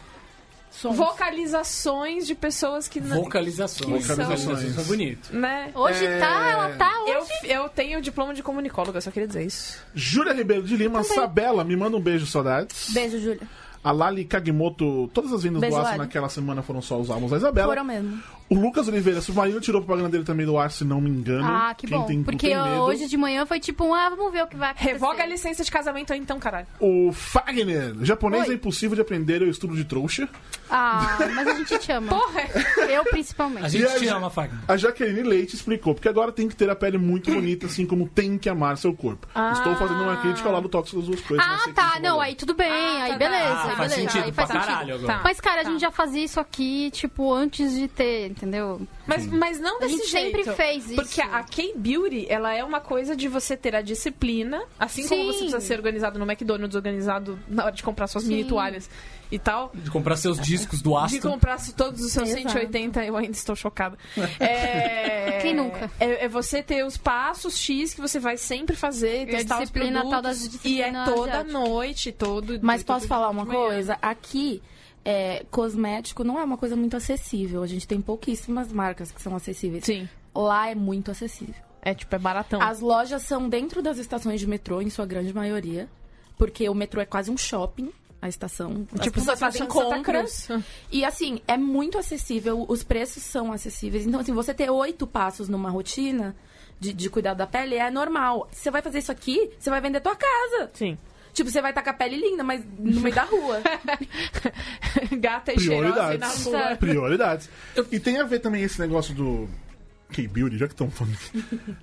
[0.71, 0.97] Sons.
[0.97, 3.23] vocalizações de pessoas que não.
[3.25, 4.07] Vocalizações.
[4.07, 4.43] Vocalizações.
[4.45, 5.37] Vocalizações é bonito.
[5.37, 5.71] Né?
[5.75, 6.19] Hoje É.
[6.19, 7.31] tá, ela tá Eu, hoje.
[7.45, 9.79] eu tenho diploma de comunicóloga, eu só queria dizer isso.
[9.95, 12.91] Júlia Ribeiro de Lima, Sabela, me manda um beijo, saudades.
[12.91, 13.41] Beijo, Júlia.
[13.83, 17.31] A Lali Kagimoto, todas as vendas Beijo, do Aço naquela semana foram só os álbuns
[17.31, 17.69] da Isabela.
[17.69, 18.23] Foram mesmo.
[18.51, 21.45] O Lucas Oliveira, Submarino tirou a propaganda dele também do ar, se não me engano.
[21.47, 22.05] Ah, que Quem bom.
[22.07, 22.81] tem- Porque medo.
[22.83, 24.91] hoje de manhã foi tipo, um, ah, vamos ver o que vai acontecer.
[24.93, 26.67] Revoga a licença de casamento aí então, caralho.
[26.81, 28.55] O Fagner, japonês Oi.
[28.55, 30.29] é impossível de aprender, eu estudo de trouxa.
[30.69, 32.09] Ah, mas a gente te ama.
[32.11, 32.43] Porra!
[32.89, 33.67] Eu principalmente.
[33.67, 34.59] A gente a te ama, Fagner.
[34.67, 38.09] A Jaqueline Leite explicou, porque agora tem que ter a pele muito bonita, assim como
[38.09, 39.29] tem que amar seu corpo.
[39.53, 41.47] Estou fazendo uma crítica ao lado tóxico das duas coisas.
[41.49, 42.01] Ah, tá.
[42.03, 42.69] Não, aí tudo bem.
[42.71, 43.65] Ah, aí tá, beleza, tá.
[43.65, 43.95] aí Ah, faz beleza.
[44.11, 44.75] sentido aí pra faz sentido.
[44.75, 45.13] caralho agora.
[45.15, 45.21] Tá.
[45.23, 45.87] Mas, cara, a gente Tá.
[45.87, 48.81] já fazia isso aqui, tipo, antes de ter entendeu?
[49.07, 50.37] Mas, mas não A desse gente jeito.
[50.39, 50.95] sempre fez isso.
[50.97, 55.27] Porque a K-Beauty, ela é uma coisa de você ter a disciplina, assim como Sim.
[55.27, 58.49] você precisa ser organizado no McDonald's, organizado na hora de comprar suas mini Sim.
[58.49, 58.89] toalhas
[59.31, 59.71] e tal.
[59.75, 61.31] De comprar seus discos do De Aston.
[61.31, 62.49] comprar todos os seus Exato.
[62.51, 63.97] 180, eu ainda estou chocada.
[64.41, 65.91] É, Quem nunca?
[66.01, 69.55] É, é você ter os passos X que você vai sempre fazer, E a testar
[69.57, 70.11] os disciplina produtos.
[70.11, 71.53] tal das e é toda asiáticas.
[71.53, 73.99] noite, todo Mas todo posso falar uma de coisa?
[74.03, 74.63] Aqui,
[75.05, 77.63] é, cosmético não é uma coisa muito acessível.
[77.63, 79.85] A gente tem pouquíssimas marcas que são acessíveis.
[79.85, 80.09] Sim.
[80.35, 81.63] Lá é muito acessível.
[81.83, 82.61] É tipo, é baratão.
[82.61, 85.89] As lojas são dentro das estações de metrô, em sua grande maioria.
[86.37, 87.91] Porque o metrô é quase um shopping,
[88.21, 88.87] a estação.
[89.01, 90.49] Tipo, você fazem em Santa compras.
[90.91, 94.07] E assim, é muito acessível, os preços são acessíveis.
[94.07, 96.37] Então, assim, você ter oito passos numa rotina
[96.79, 98.49] de, de cuidado da pele é normal.
[98.51, 100.71] Você vai fazer isso aqui, você vai vender tua casa.
[100.75, 100.97] Sim.
[101.33, 103.61] Tipo, você vai estar com a pele linda, mas no meio da rua.
[105.19, 106.45] Gata e cheirosa na Prioridades.
[106.45, 106.77] rua.
[106.77, 107.51] Prioridades.
[107.91, 109.49] E tem a ver também esse negócio do
[110.13, 111.17] K-Beauty, já que estão falando.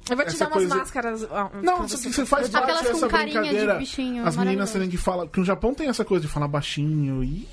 [0.09, 1.23] Eu vou te Essa dar umas coisa- máscaras.
[1.31, 2.25] ah, Não, você, você.
[2.25, 3.43] faz parte Aquelas com dessa carinha
[3.73, 5.25] de bichinho, As meninas terem que falar.
[5.25, 7.47] Porque no Japão tem essa coisa de falar baixinho e.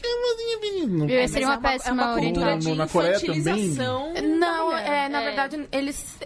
[0.87, 3.69] No, Eu seria uma é péssima é uma cultura de na Coreia também?
[4.39, 6.19] Não, é, na verdade, eles.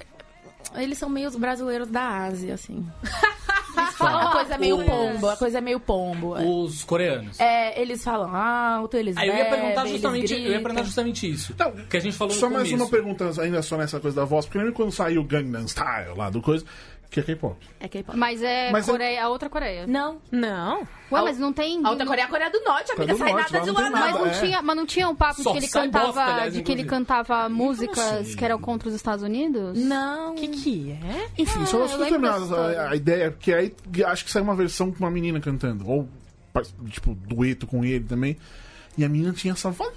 [0.74, 2.86] Eles são meio os brasileiros da Ásia, assim.
[4.00, 6.36] a coisa é meio pombo, a coisa é meio pombo.
[6.36, 6.44] é.
[6.44, 7.38] Os coreanos.
[7.40, 10.62] É, eles falam alto, eles Aí eu ia bebem, perguntar eles justamente, eu ia gritam.
[10.62, 11.54] perguntar justamente isso.
[11.58, 12.84] Não, que a gente falou Só no mais começo.
[12.84, 16.14] uma pergunta, ainda só nessa coisa da voz, porque lembra quando saiu o Gangnam Style
[16.16, 16.64] lá do coisa,
[17.10, 17.56] que é K-pop.
[17.80, 18.16] É K-pop.
[18.18, 19.86] Mas é Mas é- Coreia, a outra Coreia.
[19.86, 20.20] Não.
[20.30, 20.80] Não.
[21.10, 21.80] Ué, mas não tem.
[21.84, 23.16] A outra Coreia é a Coreia do Norte, amiga.
[23.16, 23.90] sai Norte, nada de lá, não.
[23.98, 24.30] Mas não, é.
[24.40, 26.70] tinha, mas não tinha um papo Só de que ele cantava, bosta, aliás, de que
[26.72, 28.36] ele cantava músicas assim?
[28.36, 29.78] que eram contra os Estados Unidos?
[29.78, 30.32] Não.
[30.32, 31.28] O que que é?
[31.38, 32.80] Enfim, Ah, só dessa história.
[32.82, 33.74] a, a ideia, porque aí
[34.06, 36.06] acho que saiu uma versão com uma menina cantando, ou
[36.90, 38.36] tipo, dueto com ele também.
[38.98, 39.92] E a menina tinha essa voz.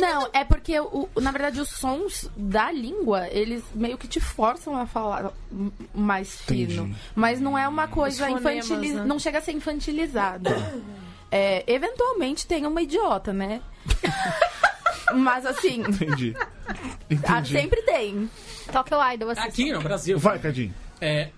[0.00, 4.20] Não, é porque, o, o- na verdade, os sons da língua, eles meio que te
[4.20, 5.32] forçam a falar
[5.94, 6.84] mais fino.
[6.84, 6.96] Entendi.
[7.14, 9.00] Mas não é uma coisa infantilizada.
[9.02, 9.06] né?
[9.06, 10.50] Não chega a ser infantilizado.
[11.34, 13.62] É, eventualmente tem uma idiota, né?
[15.14, 16.34] Mas assim, Entendi.
[16.38, 16.76] ah,
[17.10, 17.52] Entendi.
[17.52, 18.28] sempre tem.
[18.70, 19.40] Tokyo Idol, assim.
[19.40, 20.18] Aqui no Brasil.
[20.18, 20.74] Vai, Cadinho.
[21.00, 21.30] É,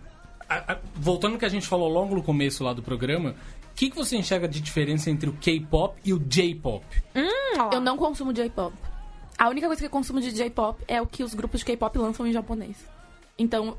[0.49, 3.37] a- a- voltando ao que a gente falou logo no começo lá do programa,
[3.75, 6.85] o que, que você enxerga de diferença entre o K-pop e o J-pop?
[7.73, 8.73] Eu não consumo J-pop.
[9.37, 11.99] A única coisa que eu consumo de J-pop é o que os grupos de K-pop
[11.99, 12.77] lançam em japonês.
[13.37, 13.77] Então,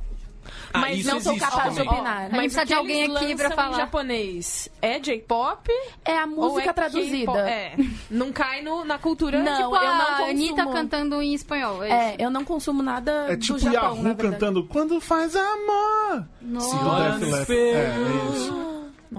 [0.73, 1.93] Ah, Mas não sou capaz de também.
[1.93, 2.17] opinar.
[2.17, 3.71] A gente Mas precisa o de alguém eles aqui pra falar.
[3.71, 5.71] em japonês é J-pop?
[6.03, 7.49] é a música é traduzida.
[7.49, 7.75] É.
[8.11, 10.29] Não cai no, na cultura Não, Tipo eu não consumo.
[10.29, 11.81] Anitta cantando em espanhol.
[11.83, 16.27] É, É, eu não consumo nada É do tipo Japão, Yahoo cantando Quando faz amor.
[16.41, 16.75] Nossa.
[16.77, 17.25] Do no Leppard.
[17.41, 17.77] espelho.
[17.77, 18.74] É, é isso.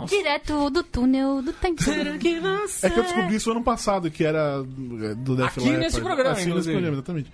[0.06, 1.82] Direto do túnel do tempo.
[1.82, 2.86] Será que você...
[2.86, 6.52] É que eu descobri isso ano passado, que era do Def Aqui nesse programa, Assim,
[6.52, 7.32] nesse programa, exatamente.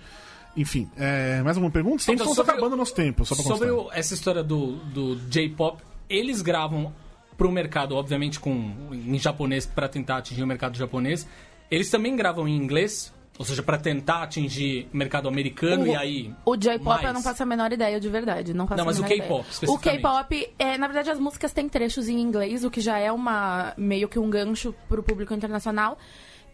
[0.55, 1.97] Enfim, é, mais alguma pergunta?
[1.97, 4.75] Estamos, Então, estamos sobre acabando o nosso tempo, só pra Sobre o- essa história do,
[4.77, 6.93] do J-pop, eles gravam
[7.35, 11.27] pro mercado, obviamente com em japonês para tentar atingir o mercado japonês.
[11.71, 15.95] Eles também gravam em inglês, ou seja, para tentar atingir o mercado americano O- e
[15.95, 17.03] aí O J-pop mais.
[17.03, 18.53] eu não faço a menor ideia de verdade.
[18.53, 19.45] Não, faço Não, mas o K-pop.
[19.67, 19.77] O.
[19.79, 23.73] K-pop, é, na verdade, as músicas têm trechos em inglês, o que já é uma
[23.77, 25.97] meio que um gancho pro público internacional.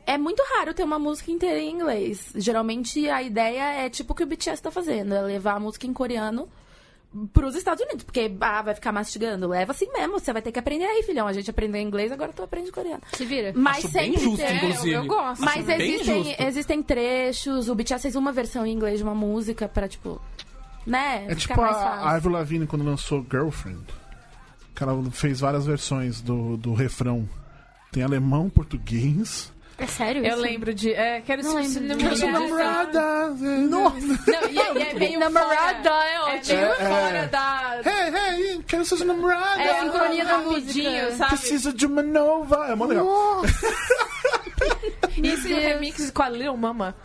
[0.05, 2.31] É muito raro ter uma música inteira em inglês.
[2.35, 5.85] Geralmente a ideia é tipo o que o BTS tá fazendo, é levar a música
[5.85, 6.47] em coreano
[7.33, 9.47] pros Estados Unidos, porque ah, vai ficar mastigando.
[9.47, 11.27] Leva assim mesmo, você vai ter que aprender aí, filhão.
[11.27, 13.01] A gente aprendeu inglês, agora tu aprende coreano.
[13.13, 13.51] Se vira.
[13.55, 14.91] Mas Acho bem sempre justo, tem- inclusive.
[14.93, 15.41] eu gosto.
[15.43, 17.67] Mas Acho existem, existem trechos.
[17.69, 20.21] O BTS fez uma versão em inglês de uma música pra, tipo.
[20.85, 21.25] Né?
[21.27, 22.07] É ficar tipo mais a fácil.
[22.07, 23.81] a Avril Lavigne quando lançou Girlfriend.
[24.75, 27.27] Que ela fez várias versões do, do refrão.
[27.91, 29.51] Tem alemão, português.
[29.79, 30.41] É sério Eu isso?
[30.41, 30.91] lembro de.
[30.93, 32.07] É, quero Não ser lembro se de- namorar.
[32.09, 33.27] Quero ser namorada.
[33.37, 36.57] Não, e, é- e é meio Namorada é é ótimo.
[36.57, 36.89] meio É, é.
[36.89, 37.81] fora da...
[37.85, 38.13] Hey,
[38.49, 39.61] hey, quero ser namorada.
[39.61, 41.11] É, sincronia da rapidinho, música.
[41.15, 41.37] sabe?
[41.37, 42.67] Preciso de uma nova.
[42.69, 43.05] É mó legal.
[45.17, 45.63] Isso e o Deus.
[45.63, 46.95] remix com a Lil Mama.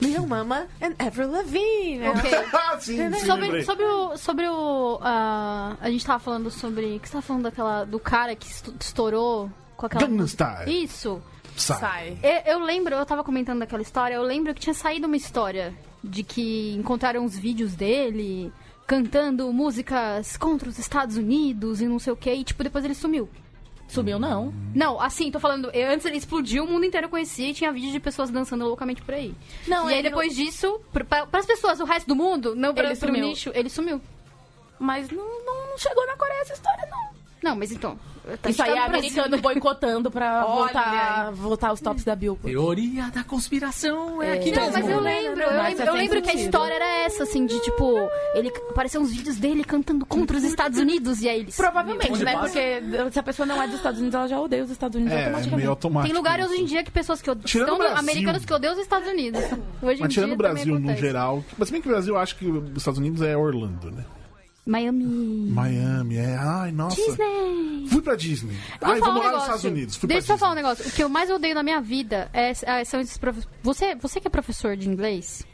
[0.00, 2.08] Lil Mama and Avril Lavigne.
[2.08, 2.30] Ok.
[2.52, 4.16] Ah, sim, sim, Sobre, sobre o.
[4.16, 6.98] Sobre o ah, a gente tava falando sobre.
[7.00, 7.84] que você tava falando daquela.
[7.84, 8.46] Do cara que
[8.80, 10.00] estourou com aquela.
[10.02, 10.44] Gangnam música?
[10.64, 10.84] Style.
[10.84, 11.22] Isso.
[11.60, 11.78] Sai.
[11.78, 12.18] Sai.
[12.22, 15.74] Eu, eu lembro, eu tava comentando daquela história, eu lembro que tinha saído uma história
[16.02, 18.52] de que encontraram uns vídeos dele
[18.86, 22.94] cantando músicas contra os Estados Unidos e não sei o que, e tipo, depois ele
[22.94, 23.28] sumiu.
[23.86, 24.54] Subiu, não.
[24.74, 27.90] Não, assim, tô falando, eu- antes ele explodiu, o mundo inteiro conhecia e tinha vídeo
[27.90, 29.34] de pessoas dançando loucamente por aí.
[29.66, 32.84] Não, e aí depois disso, pra, pra, pras pessoas, o resto do mundo, não pra,
[32.84, 33.26] Ele pro sumiu.
[33.26, 34.00] nicho, ele sumiu.
[34.78, 37.10] Mas não, não, não chegou na Coreia essa história, não.
[37.42, 37.98] Não, mas então.
[38.42, 42.50] tá- Isso aí é americano boicotando pra voltar, voltar os tops da Billboard.
[42.50, 44.72] Teoria da conspiração é, aqui Não, mesmo.
[44.78, 46.44] mas eu lembro, eu Mas lembro, faz eu lembro que a sentido.
[46.44, 47.96] história era essa, assim, de tipo,
[48.34, 51.56] ele apareciam uns vídeos dele cantando contra os Estados Unidos e aí eles.
[51.56, 52.32] Provavelmente, Onde né?
[52.32, 52.44] passa?
[52.46, 52.82] Porque
[53.12, 55.16] se a pessoa não é dos Estados Unidos, ela já odeia os Estados Unidos É,
[55.16, 55.56] é automaticamente.
[55.56, 56.08] meio automático.
[56.12, 57.46] Tem lugares hoje em dia que pessoas que odeiam.
[57.46, 57.98] Tirando Estão o Brasil.
[57.98, 59.40] americanos que odeiam os Estados Unidos.
[59.82, 61.42] Hoje Mas tirando o Brasil no geral.
[61.56, 64.04] Mas bem que o Brasil acha que os Estados Unidos é Orlando, né?
[64.70, 65.04] Miami.
[65.50, 66.36] Miami, é.
[66.38, 66.94] Ai, nossa.
[66.94, 67.86] Disney.
[67.88, 68.56] Fui pra Disney.
[68.80, 69.42] Vou Ai, vou falar um morar nos.
[69.42, 69.96] Estados Unidos.
[69.96, 70.86] Fui Deixa eu falar um negócio.
[70.86, 73.56] O que eu mais odeio na minha vida é, é- são esses professores.
[73.64, 75.44] Você, você que é professor de inglês,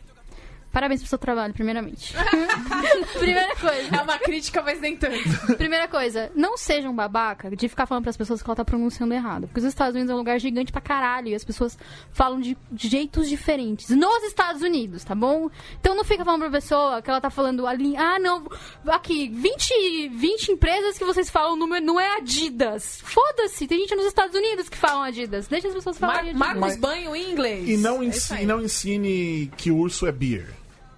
[0.76, 2.12] parabéns pelo seu trabalho, primeiramente.
[3.18, 3.96] Primeira coisa.
[3.96, 5.56] É uma crítica, mas nem tanto.
[5.56, 9.14] Primeira coisa, não seja um babaca de ficar falando pras pessoas que ela tá pronunciando
[9.14, 9.46] errado.
[9.46, 11.78] Porque os Estados Unidos é um lugar gigante pra caralho e as pessoas
[12.12, 13.88] falam de jeitos diferentes.
[13.88, 15.48] Nos Estados Unidos, tá bom?
[15.80, 18.46] Então não fica falando pra pessoa que ela tá falando ali, ah, não,
[18.88, 23.00] aqui, 20, 20 empresas que vocês falam o número não é Adidas.
[23.02, 25.48] Foda-se, tem gente nos Estados Unidos que falam Adidas.
[25.48, 26.48] Deixa as pessoas Mar falarem Adidas.
[26.48, 27.66] Marcos Banho em inglês.
[27.68, 28.42] E não, É ensi- isso aí.
[28.42, 30.48] e não ensine que urso é beer.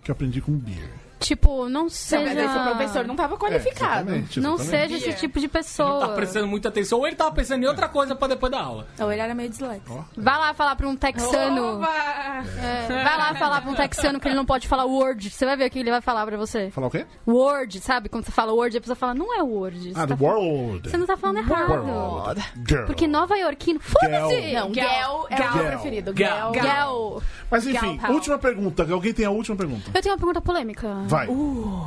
[0.08, 1.07] Que aprendi com beer.
[1.18, 2.24] Tipo, não Não, seja...
[2.34, 4.10] mas esse professor não tava qualificado.
[4.10, 4.88] É, exatamente, Não exatamente.
[4.92, 6.00] seja esse tipo de pessoa.
[6.00, 8.86] Tá prestando muita atenção, ou ele tava pensando em outra coisa pra depois da aula.
[9.00, 10.04] Ou ele era meio disléxico.
[10.16, 11.82] Vai lá falar pra um texano.
[11.84, 15.30] É, vai lá falar pra um texano que ele não pode falar Word.
[15.30, 16.70] Você vai ver o que ele vai falar pra você.
[16.70, 17.06] Falar o quê?
[17.26, 18.08] Word, sabe?
[18.08, 19.92] Quando você fala Word, a pessoa fala, não é Word.
[19.92, 20.88] Você, Ah, tá World.
[20.90, 21.84] você não tá falando errado.
[21.84, 22.44] World.
[22.68, 22.84] Girl.
[22.86, 23.80] Porque Nova Iorquino.
[23.80, 24.52] Foda-se!
[24.52, 24.84] Não, Gel
[25.30, 25.54] é o Gal.
[25.54, 26.12] meu preferido.
[26.14, 26.54] Gal.
[26.54, 26.62] Gel.
[26.62, 27.22] Gal.
[27.50, 28.86] Mas enfim, Gal última pergunta.
[28.92, 29.90] Alguém tem a última pergunta?
[29.94, 30.88] Eu tenho uma pergunta polêmica.
[31.08, 31.28] Vai.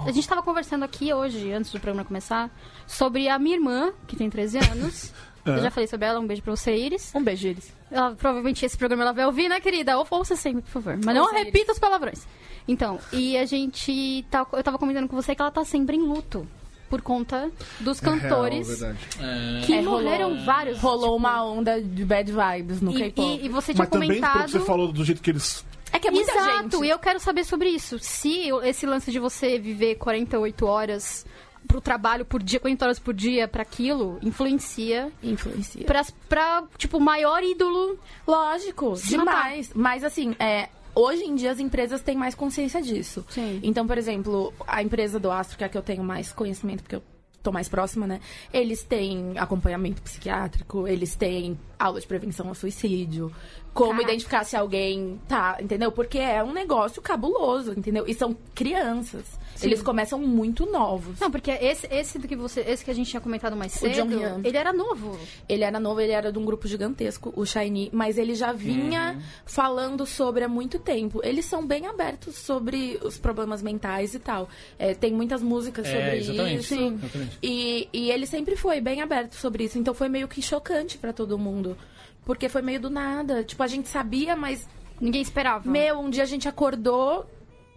[0.07, 2.49] A gente tava conversando aqui hoje, antes do programa começar,
[2.87, 5.13] sobre a minha irmã, que tem 13 anos.
[5.43, 5.57] É.
[5.57, 7.11] Eu já falei sobre ela, um beijo pra você, Iris.
[7.15, 7.73] Um beijo, Iris.
[7.89, 9.97] Ela, provavelmente esse programa ela vai ouvir, né, querida?
[9.97, 10.99] Ou ouça sempre, por favor.
[11.03, 11.45] Mas não Ouça, Iris.
[11.45, 12.27] repita os palavrões.
[12.67, 14.23] Então, e a gente.
[14.29, 16.47] Tá, eu tava comentando com você que ela tá sempre em luto.
[16.91, 17.49] Por conta
[17.79, 19.65] dos cantores É real, verdade.
[19.65, 20.77] que É, rolou- morreram vários.
[20.79, 23.27] Rolou tipo, uma onda de bad vibes no E, K-pop.
[23.41, 24.45] e, e você tinha Mas também pelo comentado.
[24.45, 25.65] que você falou do jeito que eles.
[25.93, 26.85] É que é muita Exato, gente.
[26.85, 27.99] e eu quero saber sobre isso.
[27.99, 31.25] Se esse lance de você viver 48 horas
[31.67, 35.85] pro trabalho por dia, 40 horas por dia pra aquilo, influencia Influencia.
[35.85, 37.97] pra, pra tipo, o maior ídolo.
[38.27, 39.71] Lógico, demais.
[39.75, 43.25] Mas assim, é, hoje em dia as empresas têm mais consciência disso.
[43.29, 43.59] Sim.
[43.63, 46.81] Então, por exemplo, a empresa do Astro, que é a que eu tenho mais conhecimento,
[46.83, 47.03] porque eu
[47.41, 48.19] tô mais próxima, né?
[48.53, 53.31] Eles têm acompanhamento psiquiátrico, eles têm aula de prevenção ao suicídio,
[53.73, 54.11] como Caraca.
[54.11, 55.91] identificar se alguém tá, entendeu?
[55.91, 58.05] Porque é um negócio cabuloso, entendeu?
[58.07, 59.39] E são crianças.
[59.63, 61.19] Eles começam muito novos.
[61.19, 62.61] Não, porque esse, esse do que você.
[62.61, 65.17] Esse que a gente tinha comentado mais O John cedo, ele era novo.
[65.47, 69.21] Ele era novo, ele era de um grupo gigantesco, o Shiny, mas ele já vinha
[69.45, 71.21] falando sobre há muito tempo.
[71.23, 74.47] Eles são bem abertos sobre os problemas mentais e tal.
[74.79, 76.59] É, tem muitas músicas É, sobre exatamente.
[76.59, 76.75] isso.
[76.75, 76.95] Sim.
[76.95, 77.37] Exatamente.
[77.41, 79.77] E, e ele sempre foi bem aberto sobre isso.
[79.77, 81.77] Então foi meio que chocante pra todo mundo.
[82.25, 83.43] Porque foi meio do nada.
[83.43, 84.67] Tipo, a gente sabia, mas,
[84.99, 85.67] Ninguém esperava.
[85.69, 87.25] meu, um dia a gente acordou,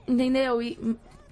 [0.07, 0.61] entendeu?
[0.61, 0.78] E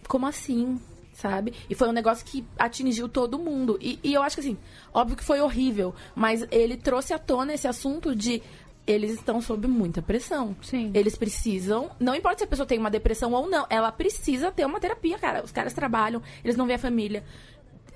[0.08, 0.80] como assim?
[1.14, 1.52] Sabe?
[1.68, 3.78] E foi um negócio que atingiu todo mundo.
[3.80, 4.56] E, e eu acho que assim,
[4.94, 8.42] óbvio que foi horrível, mas ele trouxe à tona esse assunto de
[8.86, 10.56] eles estão sob muita pressão.
[10.62, 10.90] Sim.
[10.94, 14.64] Eles precisam, não importa se a pessoa tem uma depressão ou não, ela precisa ter
[14.64, 15.44] uma terapia, cara.
[15.44, 17.22] Os caras trabalham, eles não veem a família.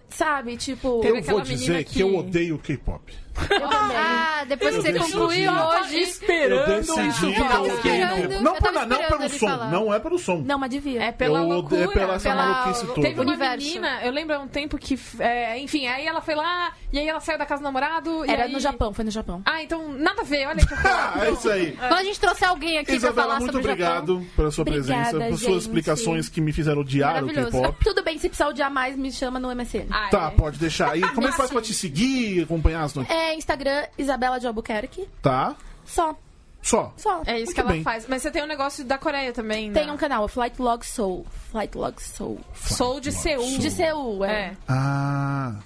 [0.09, 0.57] Sabe?
[0.57, 2.01] Tipo, Eu vou dizer que...
[2.01, 3.13] eu que- odeio K-pop.
[3.39, 5.97] Ah, depois que você concluiu hoje.
[5.97, 7.27] Eu Esperando decidi isso.
[7.27, 7.83] esperando.
[7.83, 8.43] K-pop.
[8.43, 9.71] Não, pela, não esperando pelo som, falar.
[9.71, 10.37] não é pelo som.
[10.45, 11.03] não, mas devia.
[11.05, 11.83] É pela eu loucura.
[11.83, 13.01] odeio pela essa pela- maluquice toda.
[13.03, 13.57] Teve uma Universo.
[13.67, 17.09] menina, eu lembro há um tempo que, é, enfim, aí ela foi lá, e aí
[17.09, 18.25] ela saiu da casa do namorado.
[18.25, 19.43] e Era aí- no Japão, foi no Japão.
[19.45, 20.75] Ah, então nada a ver, olha que.
[20.87, 21.73] Ah, é isso aí.
[21.73, 23.99] Quando a gente trouxe alguém aqui pra Isabela, falar muito sobre o Japão.
[24.03, 27.29] obrigado pela sua Obrigada, presença, por suas explicações que me fizeram odiar o.
[27.33, 27.85] K-pop.
[27.85, 29.87] Tudo bem, se precisar odiar mais, me chama no MSN.
[30.11, 30.37] Tá, é.
[30.37, 31.01] pode deixar aí.
[31.15, 33.19] Como é que faz pra te seguir, acompanhar as notícias?
[33.27, 35.09] É Instagram, Isabela de Albuquerque.
[35.23, 35.55] Tá?
[35.85, 36.17] Só,
[36.63, 36.93] Só.
[36.97, 37.23] só.
[37.27, 37.83] É isso Muito que ela bem.
[37.83, 38.07] faz.
[38.09, 39.81] Mas você tem um negócio da Coreia também, né?
[39.81, 41.27] Tem um canal, Flight Log Soul.
[41.51, 42.41] Flight Log Soul.
[42.55, 43.59] Sou de Seul.
[43.59, 44.31] De Seul, é.
[44.31, 45.57] É, Ah.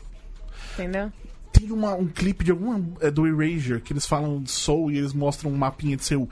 [0.74, 1.12] entendeu?
[1.52, 2.80] Tem uma- um clipe de alguma.
[3.00, 6.28] É, do Erasure, que eles falam de Soul e eles mostram um mapinha de Seul.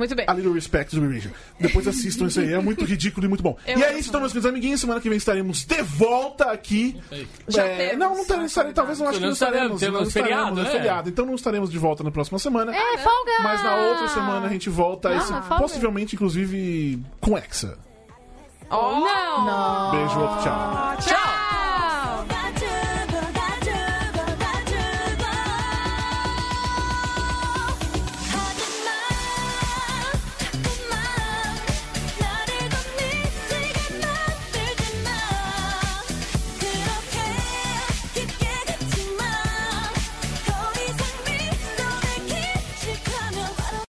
[0.00, 0.24] Muito bem.
[0.26, 1.34] A Little Respect do Erasure.
[1.60, 3.56] Depois assistam isso aí, é muito ridículo e muito bom.
[3.66, 4.80] Eu e é isso, então, meus queridos amiguinhos.
[4.80, 6.98] Semana que vem estaremos de volta aqui.
[7.46, 9.74] Já É, temos não, não teremos, estaremos, talvez não acho que Não estaremos.
[9.74, 10.70] estaremos, não temos feriado, estaremos, é né?
[10.70, 11.08] feriado.
[11.10, 12.74] Então não estaremos de volta na próxima semana.
[12.74, 13.32] É, folga!
[13.42, 15.56] Mas na outra semana a gente volta, esse- folga.
[15.58, 17.76] possivelmente, inclusive, com Hexa.
[18.70, 19.90] Oh, não!
[19.90, 20.96] Beijo, outro, tchau.
[21.00, 21.39] Tchau!